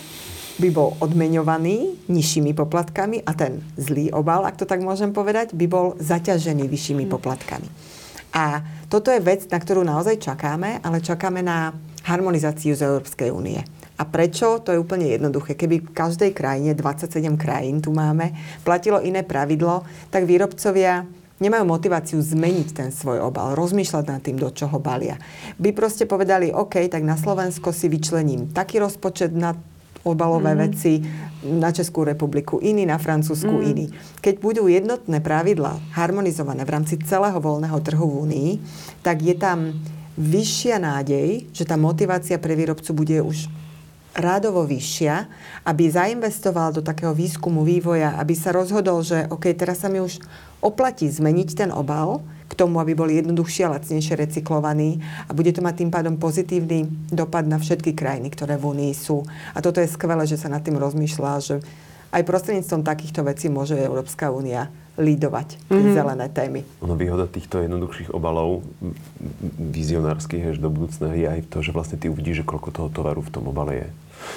[0.63, 5.67] by bol odmeňovaný nižšími poplatkami a ten zlý obal, ak to tak môžem povedať, by
[5.67, 7.67] bol zaťažený vyššími poplatkami.
[8.31, 11.75] A toto je vec, na ktorú naozaj čakáme, ale čakáme na
[12.07, 13.59] harmonizáciu z Európskej únie.
[13.93, 14.57] A prečo?
[14.65, 15.53] To je úplne jednoduché.
[15.53, 18.33] Keby v každej krajine, 27 krajín tu máme,
[18.65, 21.05] platilo iné pravidlo, tak výrobcovia
[21.37, 25.19] nemajú motiváciu zmeniť ten svoj obal, rozmýšľať nad tým, do čoho balia.
[25.59, 29.53] By proste povedali, OK, tak na Slovensko si vyčlením taký rozpočet na
[30.03, 30.59] obalové mm.
[30.59, 30.93] veci
[31.43, 33.65] na Českú republiku, iný na Francúzsku, mm.
[33.71, 33.85] iný.
[34.19, 38.51] Keď budú jednotné pravidla harmonizované v rámci celého voľného trhu v Únii,
[39.03, 39.75] tak je tam
[40.19, 43.47] vyššia nádej, že tá motivácia pre výrobcu bude už
[44.13, 45.25] rádovo vyššia,
[45.65, 50.21] aby zainvestoval do takého výskumu, vývoja, aby sa rozhodol, že OK, teraz sa mi už
[50.61, 52.21] oplatí zmeniť ten obal,
[52.53, 56.85] k tomu, aby boli jednoduchšie a lacnejšie recyklovaní a bude to mať tým pádom pozitívny
[57.09, 59.25] dopad na všetky krajiny, ktoré v Únii sú.
[59.57, 61.55] A toto je skvelé, že sa nad tým rozmýšľa, že
[62.13, 65.93] aj prostredníctvom takýchto vecí môže Európska únia lídovať mm-hmm.
[65.97, 66.61] zelené témy.
[66.85, 68.61] No výhoda týchto jednoduchších obalov,
[69.57, 73.25] vizionárskych až do budúcna je aj to, že vlastne ty uvidíš, že koľko toho tovaru
[73.25, 73.87] v tom obale je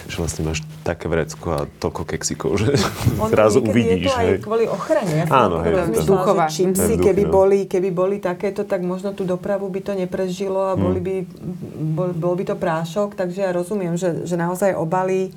[0.06, 2.78] že vlastne máš také vrecko a toľko keksikov, že
[3.18, 4.06] on zrazu uvidíš.
[4.06, 4.38] Je to aj hej.
[4.42, 5.16] kvôli ochrane.
[5.26, 5.72] Áno, hej.
[5.98, 6.46] Vzduchová.
[6.46, 11.02] Čipsy, keby boli, keby boli takéto, tak možno tú dopravu by to neprežilo a boli
[11.02, 11.06] hmm.
[11.06, 11.14] by,
[11.96, 15.34] bol, bol by to prášok, takže ja rozumiem, že, že naozaj obaly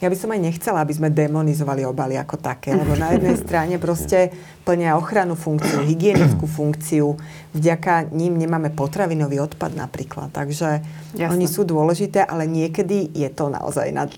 [0.00, 3.76] ja by som aj nechcela, aby sme demonizovali obaly ako také, lebo na jednej strane
[3.76, 4.32] proste
[4.64, 7.20] plnia ochranu funkciu, hygienickú funkciu,
[7.52, 10.80] vďaka ním nemáme potravinový odpad napríklad, takže
[11.16, 11.32] Jasne.
[11.36, 14.08] oni sú dôležité, ale niekedy je to naozaj nad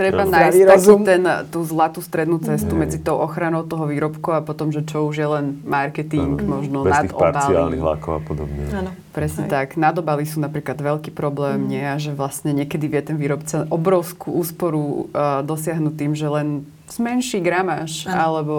[0.00, 1.22] Treba nájsť taký ten,
[1.52, 2.80] tú zlatú strednú cestu mm.
[2.80, 6.48] medzi tou ochranou toho výrobku a potom, že čo už je len marketing, mm.
[6.48, 8.64] možno Bez nad tých parciálnych lákov a podobne.
[8.72, 8.90] Áno.
[9.12, 9.50] Presne Aj.
[9.50, 9.76] tak.
[9.76, 11.68] Nadobaly sú napríklad veľký problém, mm.
[11.68, 11.84] nie?
[11.84, 16.48] A že vlastne niekedy vie ten výrobca obrovskú úsporu uh, dosiahnuť tým, že len
[16.90, 18.18] zmenší gramáž, ano.
[18.18, 18.56] alebo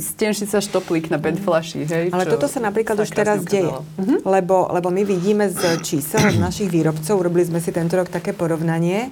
[0.00, 1.80] stenší sa štoplík na 5 flaší.
[1.88, 3.72] Hej, Ale toto sa napríklad už teraz deje.
[3.72, 4.18] Uh-huh.
[4.22, 9.08] Lebo, lebo my vidíme z čísel našich výrobcov, robili sme si tento rok také porovnanie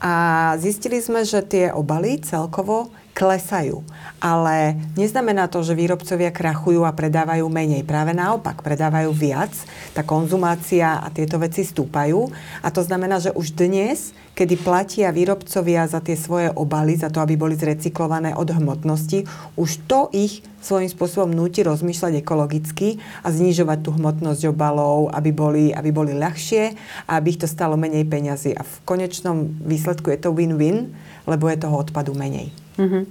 [0.00, 3.80] a zistili sme, že tie obaly celkovo klesajú.
[4.20, 7.80] Ale neznamená to, že výrobcovia krachujú a predávajú menej.
[7.88, 9.56] Práve naopak, predávajú viac,
[9.96, 12.28] tá konzumácia a tieto veci stúpajú.
[12.60, 17.24] A to znamená, že už dnes, kedy platia výrobcovia za tie svoje obaly, za to,
[17.24, 19.24] aby boli zrecyklované od hmotnosti,
[19.56, 25.64] už to ich svojím spôsobom núti rozmýšľať ekologicky a znižovať tú hmotnosť obalov, aby boli,
[25.72, 26.76] aby boli ľahšie
[27.08, 28.52] a aby ich to stalo menej peňazí.
[28.52, 30.92] A v konečnom výsledku je to win-win,
[31.24, 32.65] lebo je toho odpadu menej.
[32.76, 33.02] Uh-huh.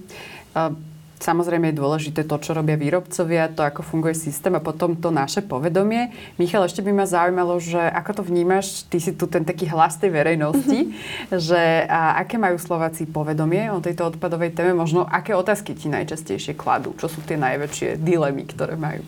[0.56, 0.74] Uh,
[1.16, 5.40] Samozrejme je dôležité to, čo robia výrobcovia, to, ako funguje systém a potom to naše
[5.42, 6.12] povedomie.
[6.36, 9.96] Michal, ešte by ma zaujímalo, že ako to vnímaš, ty si tu ten taký hlas
[9.96, 11.40] tej verejnosti, mm-hmm.
[11.40, 16.54] že a, aké majú Slováci povedomie o tejto odpadovej téme, možno aké otázky ti najčastejšie
[16.54, 19.02] kladú, čo sú tie najväčšie dilemy, ktoré majú?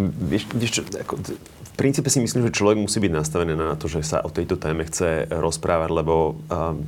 [0.00, 3.84] Vieš, vieš čo, ako, v princípe si myslím, že človek musí byť nastavený na to,
[3.84, 6.82] že sa o tejto téme chce rozprávať, lebo um,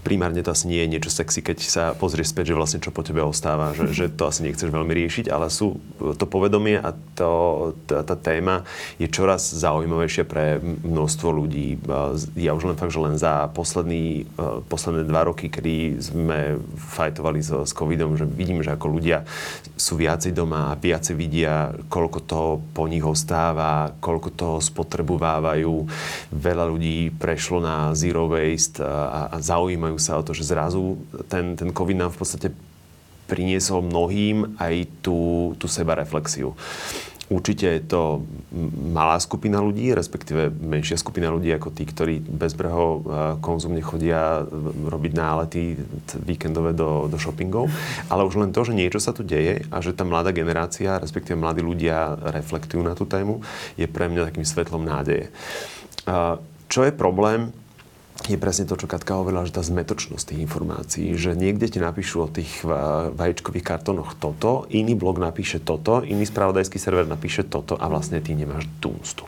[0.00, 3.04] primárne to asi nie je niečo sexy, keď sa pozrieš späť, že vlastne čo po
[3.04, 5.76] tebe ostáva, že, že to asi nechceš veľmi riešiť, ale sú
[6.16, 7.30] to povedomie a to,
[7.84, 8.64] tá, tá téma
[8.96, 11.76] je čoraz zaujímavejšia pre množstvo ľudí.
[12.36, 14.24] Ja už len fakt, že len za posledný,
[14.68, 16.60] posledné dva roky, kedy sme
[16.96, 19.28] fajtovali so, s covidom, že vidím, že ako ľudia
[19.76, 25.74] sú viacej doma a viacej vidia, koľko toho po nich ostáva, koľko toho spotrebovávajú.
[26.32, 31.02] Veľa ľudí prešlo na zero waste a, a zaujímajú zaujímajú sa o to, že zrazu
[31.26, 32.48] ten, ten COVID nám v podstate
[33.26, 36.54] priniesol mnohým aj tú, tú sebareflexiu.
[37.30, 38.26] Určite je to
[38.90, 42.98] malá skupina ľudí, respektíve menšia skupina ľudí ako tí, ktorí bezbreho e,
[43.38, 44.42] konzumne chodia
[44.90, 45.78] robiť nálety
[46.26, 47.70] víkendové do, do shoppingov.
[48.10, 51.38] Ale už len to, že niečo sa tu deje a že tá mladá generácia, respektíve
[51.38, 53.46] mladí ľudia reflektujú na tú tému,
[53.78, 55.30] je pre mňa takým svetlom nádeje.
[56.66, 57.54] Čo je problém?
[58.28, 62.16] Je presne to, čo Katka hovorila, že tá zmetočnosť tých informácií, že niekde ti napíšu
[62.20, 62.66] o tých
[63.16, 68.36] vajíčkových kartónoch toto, iný blog napíše toto, iný spravodajský server napíše toto a vlastne ty
[68.36, 69.24] nemáš túnstu.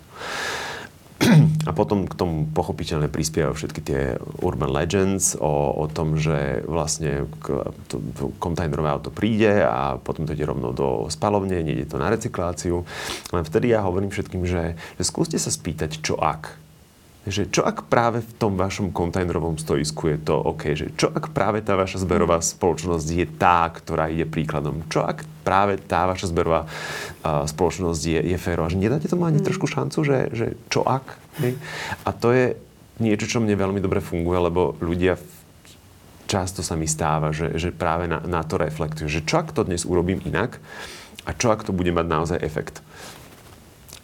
[1.69, 4.01] A potom k tomu pochopiteľne prispievajú všetky tie
[4.43, 10.27] urban legends o, o tom, že vlastne k, to, to kontajnerové auto príde a potom
[10.27, 12.83] to ide rovno do spalovne, nejde to na recykláciu.
[13.31, 16.59] Len vtedy ja hovorím všetkým, že, že skúste sa spýtať, čo ak
[17.23, 21.31] že čo ak práve v tom vašom kontajnerovom stoisku je to OK, že čo ak
[21.31, 26.35] práve tá vaša zberová spoločnosť je tá, ktorá ide príkladom, čo ak práve tá vaša
[26.35, 29.47] zberová uh, spoločnosť je, je férová, že nedáte tomu ani mm.
[29.47, 31.15] trošku šancu, že, že čo ak?
[31.39, 31.55] Hej?
[32.03, 32.59] A to je
[32.99, 35.15] niečo, čo mne veľmi dobre funguje, lebo ľudia
[36.27, 39.63] často sa mi stáva, že, že práve na, na to reflektujú, že čo ak to
[39.63, 40.59] dnes urobím inak
[41.23, 42.83] a čo ak to bude mať naozaj efekt.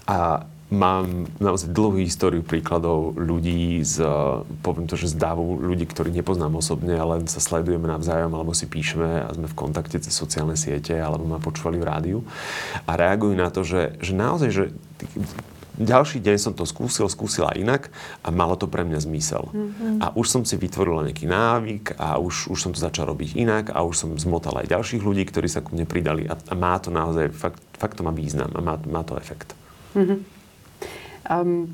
[0.07, 4.05] A Mám naozaj dlhú históriu príkladov ľudí z,
[4.61, 8.69] poviem to, že z davu, ľudí, ktorí nepoznám osobne, ale sa sledujeme navzájom, alebo si
[8.69, 12.19] píšeme a sme v kontakte cez sociálne siete, alebo ma počúvali v rádiu
[12.85, 14.64] a reagujú na to, že, že naozaj, že
[15.81, 17.89] ďalší deň som to skúsil, skúsila inak
[18.21, 19.49] a malo to pre mňa zmysel.
[19.49, 20.05] Mm-hmm.
[20.05, 23.73] A už som si vytvorila nejaký návyk a už, už som to začal robiť inak
[23.73, 26.77] a už som zmotal aj ďalších ľudí, ktorí sa ku mne pridali a, a má
[26.77, 29.55] to naozaj, fakt, fakt to má význam a má, má to efekt.
[29.97, 30.38] Mm-hmm.
[31.29, 31.68] Um,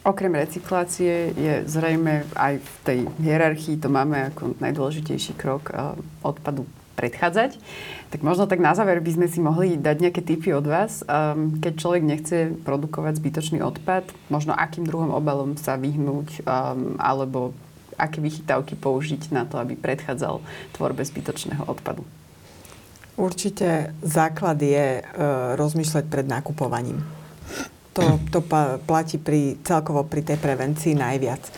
[0.00, 5.92] Okrem recyklácie je zrejme aj v tej hierarchii, to máme ako najdôležitejší krok uh,
[6.24, 6.64] odpadu
[6.96, 7.60] predchádzať.
[8.08, 11.04] Tak možno tak na záver by sme si mohli dať nejaké tipy od vás.
[11.04, 17.52] Um, keď človek nechce produkovať zbytočný odpad, možno akým druhom obalom sa vyhnúť, um, alebo
[18.00, 20.40] aké vychytávky použiť na to, aby predchádzal
[20.80, 22.08] tvorbe zbytočného odpadu?
[23.20, 27.19] Určite základ je uh, rozmýšľať pred nakupovaním
[28.00, 28.40] to, to
[28.88, 31.42] platí pri, celkovo pri tej prevencii najviac.
[31.44, 31.52] E,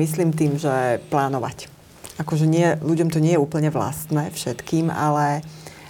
[0.00, 1.68] myslím tým, že plánovať.
[2.16, 5.44] Akože nie, ľuďom to nie je úplne vlastné všetkým, ale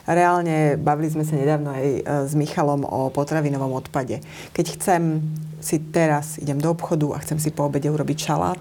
[0.08, 4.20] reálne bavili sme sa nedávno aj e, s Michalom o potravinovom odpade.
[4.50, 5.22] Keď chcem
[5.62, 8.60] si teraz, idem do obchodu a chcem si po obede urobiť šalát,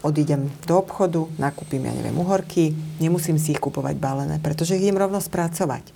[0.00, 2.70] odídem do obchodu, nakúpim, ja neviem, uhorky,
[3.02, 5.90] nemusím si ich kupovať balené, pretože ich idem rovno spracovať.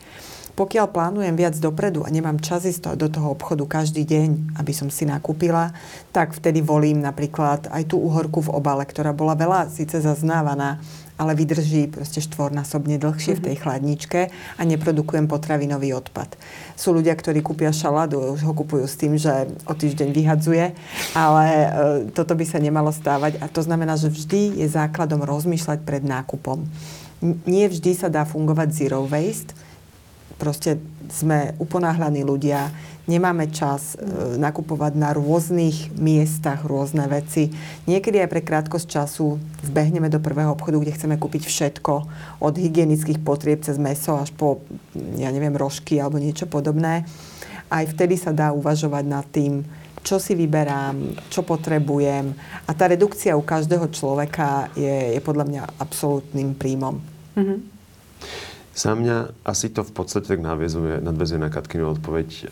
[0.53, 4.93] Pokiaľ plánujem viac dopredu a nemám čas ísť do toho obchodu každý deň, aby som
[4.93, 5.73] si nakúpila,
[6.13, 10.77] tak vtedy volím napríklad aj tú uhorku v obale, ktorá bola veľa síce zaznávaná,
[11.17, 13.41] ale vydrží proste štvornásobne dlhšie mm-hmm.
[13.41, 13.63] v tej mhm.
[13.65, 14.21] chladničke
[14.59, 16.37] a neprodukujem potravinový odpad.
[16.77, 20.77] Sú ľudia, ktorí kúpia šaládu a už ho kupujú s tým, že o týždeň vyhadzuje,
[21.17, 21.69] ale e,
[22.13, 26.69] toto by sa nemalo stávať a to znamená, že vždy je základom rozmýšľať pred nákupom
[27.23, 29.55] nie vždy sa dá fungovať zero waste.
[30.43, 32.75] Proste sme uponáhlaní ľudia,
[33.07, 34.03] nemáme čas e,
[34.43, 37.55] nakupovať na rôznych miestach rôzne veci.
[37.87, 41.95] Niekedy aj pre krátkosť času zbehneme do prvého obchodu, kde chceme kúpiť všetko,
[42.43, 44.67] od hygienických potrieb cez meso až po,
[45.15, 47.07] ja neviem, rožky alebo niečo podobné.
[47.71, 49.63] Aj vtedy sa dá uvažovať nad tým,
[50.03, 52.35] čo si vyberám, čo potrebujem.
[52.67, 56.99] A tá redukcia u každého človeka je, je podľa mňa absolútnym príjmom.
[57.39, 57.59] Mm-hmm.
[58.73, 62.49] Za mňa asi to v podstate tak nadvezuje, nadvezuje na Katkinu odpoveď.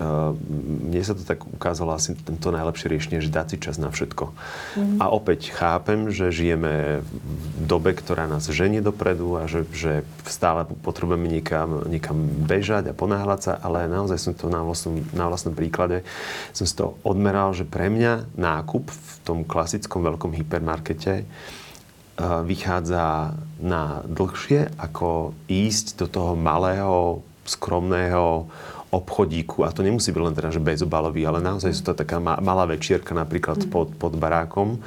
[0.85, 4.29] Mne sa to tak ukázalo asi to najlepšie riešenie, že dať si čas na všetko.
[4.77, 5.01] Mm.
[5.01, 10.69] A opäť chápem, že žijeme v dobe, ktorá nás ženie dopredu a že, že stále
[10.85, 15.57] potrebujeme niekam, niekam bežať a ponáhľať sa, ale naozaj som to na vlastnom, na vlastnom
[15.57, 16.05] príklade
[16.53, 21.25] som si to odmeral, že pre mňa nákup v tom klasickom veľkom hypermarkete
[22.45, 28.49] vychádza na dlhšie, ako ísť do toho malého, skromného
[28.91, 29.63] obchodíku.
[29.63, 33.15] A to nemusí byť len teda, že bezobalový, ale naozaj sú to taká malá večierka
[33.15, 33.71] napríklad mm.
[33.71, 34.83] pod, pod barákom.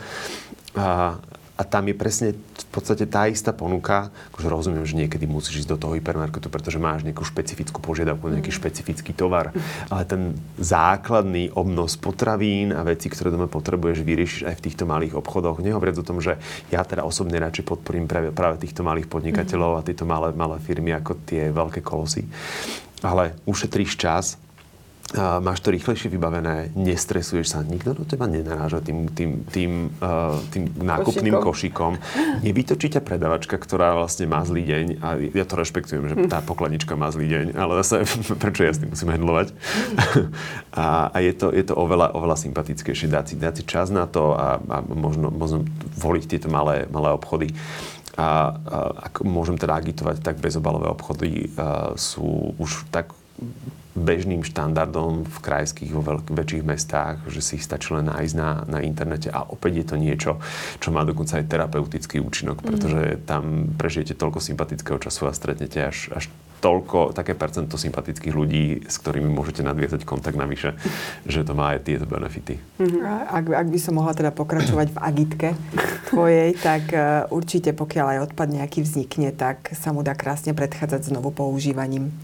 [0.76, 1.18] A,
[1.54, 4.10] a tam je presne v podstate tá istá ponuka.
[4.34, 8.50] Akože rozumiem, že niekedy musíš ísť do toho hypermarketu, pretože máš nejakú špecifickú požiadavku, nejaký
[8.50, 8.58] mm.
[8.58, 9.54] špecifický tovar.
[9.94, 15.14] Ale ten základný obnos potravín a veci, ktoré doma potrebuješ, vyriešiš aj v týchto malých
[15.14, 15.62] obchodoch.
[15.62, 16.42] Nehovoriac o tom, že
[16.74, 20.90] ja teda osobne radšej podporím práve, práve týchto malých podnikateľov a tieto malé, malé firmy
[20.98, 22.26] ako tie veľké kolosy.
[23.06, 24.42] Ale ušetríš čas,
[25.44, 30.74] máš to rýchlejšie vybavené, nestresuješ sa, nikto do teba nenaráža tým, tým, tým, uh, tým
[30.74, 32.00] nákupným košikom.
[32.00, 32.42] košikom.
[32.42, 36.98] Nevytočí ťa predavačka, ktorá vlastne má zlý deň a ja to rešpektujem, že tá pokladnička
[36.98, 38.08] má zlý deň, ale zase
[38.42, 39.54] prečo ja s tým musím handlovať?
[40.82, 44.10] a, a je to, je to oveľa, oveľa sympatickejšie dať si, dať si čas na
[44.10, 45.68] to a, a možno, možno
[46.00, 47.54] voliť tieto malé, malé obchody.
[48.18, 48.30] A, a
[49.14, 53.14] ak môžem teda agitovať, tak bezobalové obchody a, sú už tak
[54.04, 58.50] bežným štandardom v krajských, vo veľk- väčších mestách, že si ich stačí len nájsť na,
[58.68, 60.32] na internete a opäť je to niečo,
[60.84, 62.66] čo má dokonca aj terapeutický účinok, mhm.
[62.68, 66.28] pretože tam prežijete toľko sympatického času a stretnete až, až
[66.64, 70.80] toľko, také percento sympatických ľudí, s ktorými môžete nadviazať kontakt navyše,
[71.28, 72.56] že to má aj tieto benefity.
[72.80, 73.04] Mm-hmm.
[73.28, 75.50] Ak, ak by som mohla teda pokračovať v agitke
[76.08, 81.12] tvojej, tak uh, určite pokiaľ aj odpad nejaký vznikne, tak sa mu dá krásne predchádzať
[81.12, 82.16] znovu používaním.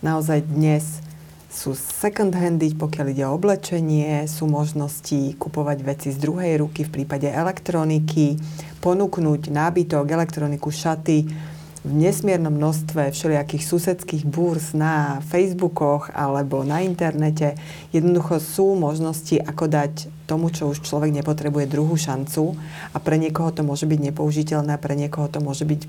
[0.00, 1.04] Naozaj dnes
[1.52, 7.04] sú second handy, pokiaľ ide o oblečenie, sú možnosti kupovať veci z druhej ruky v
[7.04, 8.40] prípade elektroniky,
[8.80, 11.28] ponúknuť nábytok, elektroniku, šaty
[11.82, 17.58] v nesmiernom množstve všelijakých susedských búrs na Facebookoch alebo na internete.
[17.92, 22.56] Jednoducho sú možnosti, ako dať tomu, čo už človek nepotrebuje druhú šancu
[22.92, 25.80] a pre niekoho to môže byť nepoužiteľné, pre niekoho to môže byť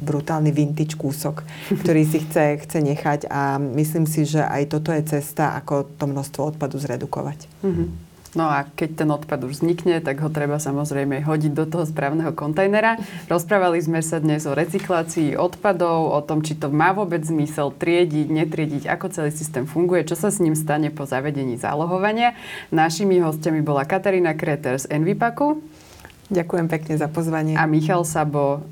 [0.00, 1.46] brutálny vintage kúsok,
[1.84, 6.04] ktorý si chce, chce nechať a myslím si, že aj toto je cesta, ako to
[6.10, 7.46] množstvo odpadu zredukovať.
[7.62, 8.09] Mm-hmm.
[8.30, 12.30] No a keď ten odpad už vznikne, tak ho treba samozrejme hodiť do toho správneho
[12.30, 13.02] kontajnera.
[13.26, 18.30] Rozprávali sme sa dnes o recyklácii odpadov, o tom, či to má vôbec zmysel triediť,
[18.30, 22.38] netriediť, ako celý systém funguje, čo sa s ním stane po zavedení zálohovania.
[22.70, 25.58] Našimi hostiami bola Katarína Kreter z Envipaku.
[26.30, 27.58] Ďakujem pekne za pozvanie.
[27.58, 28.62] A Michal Sabo,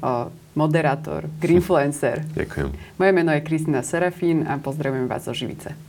[0.55, 2.23] moderátor, greenfluencer.
[2.31, 2.71] Ďakujem.
[2.95, 5.88] Moje meno je Kristina Serafín a pozdravujem vás zo Živice.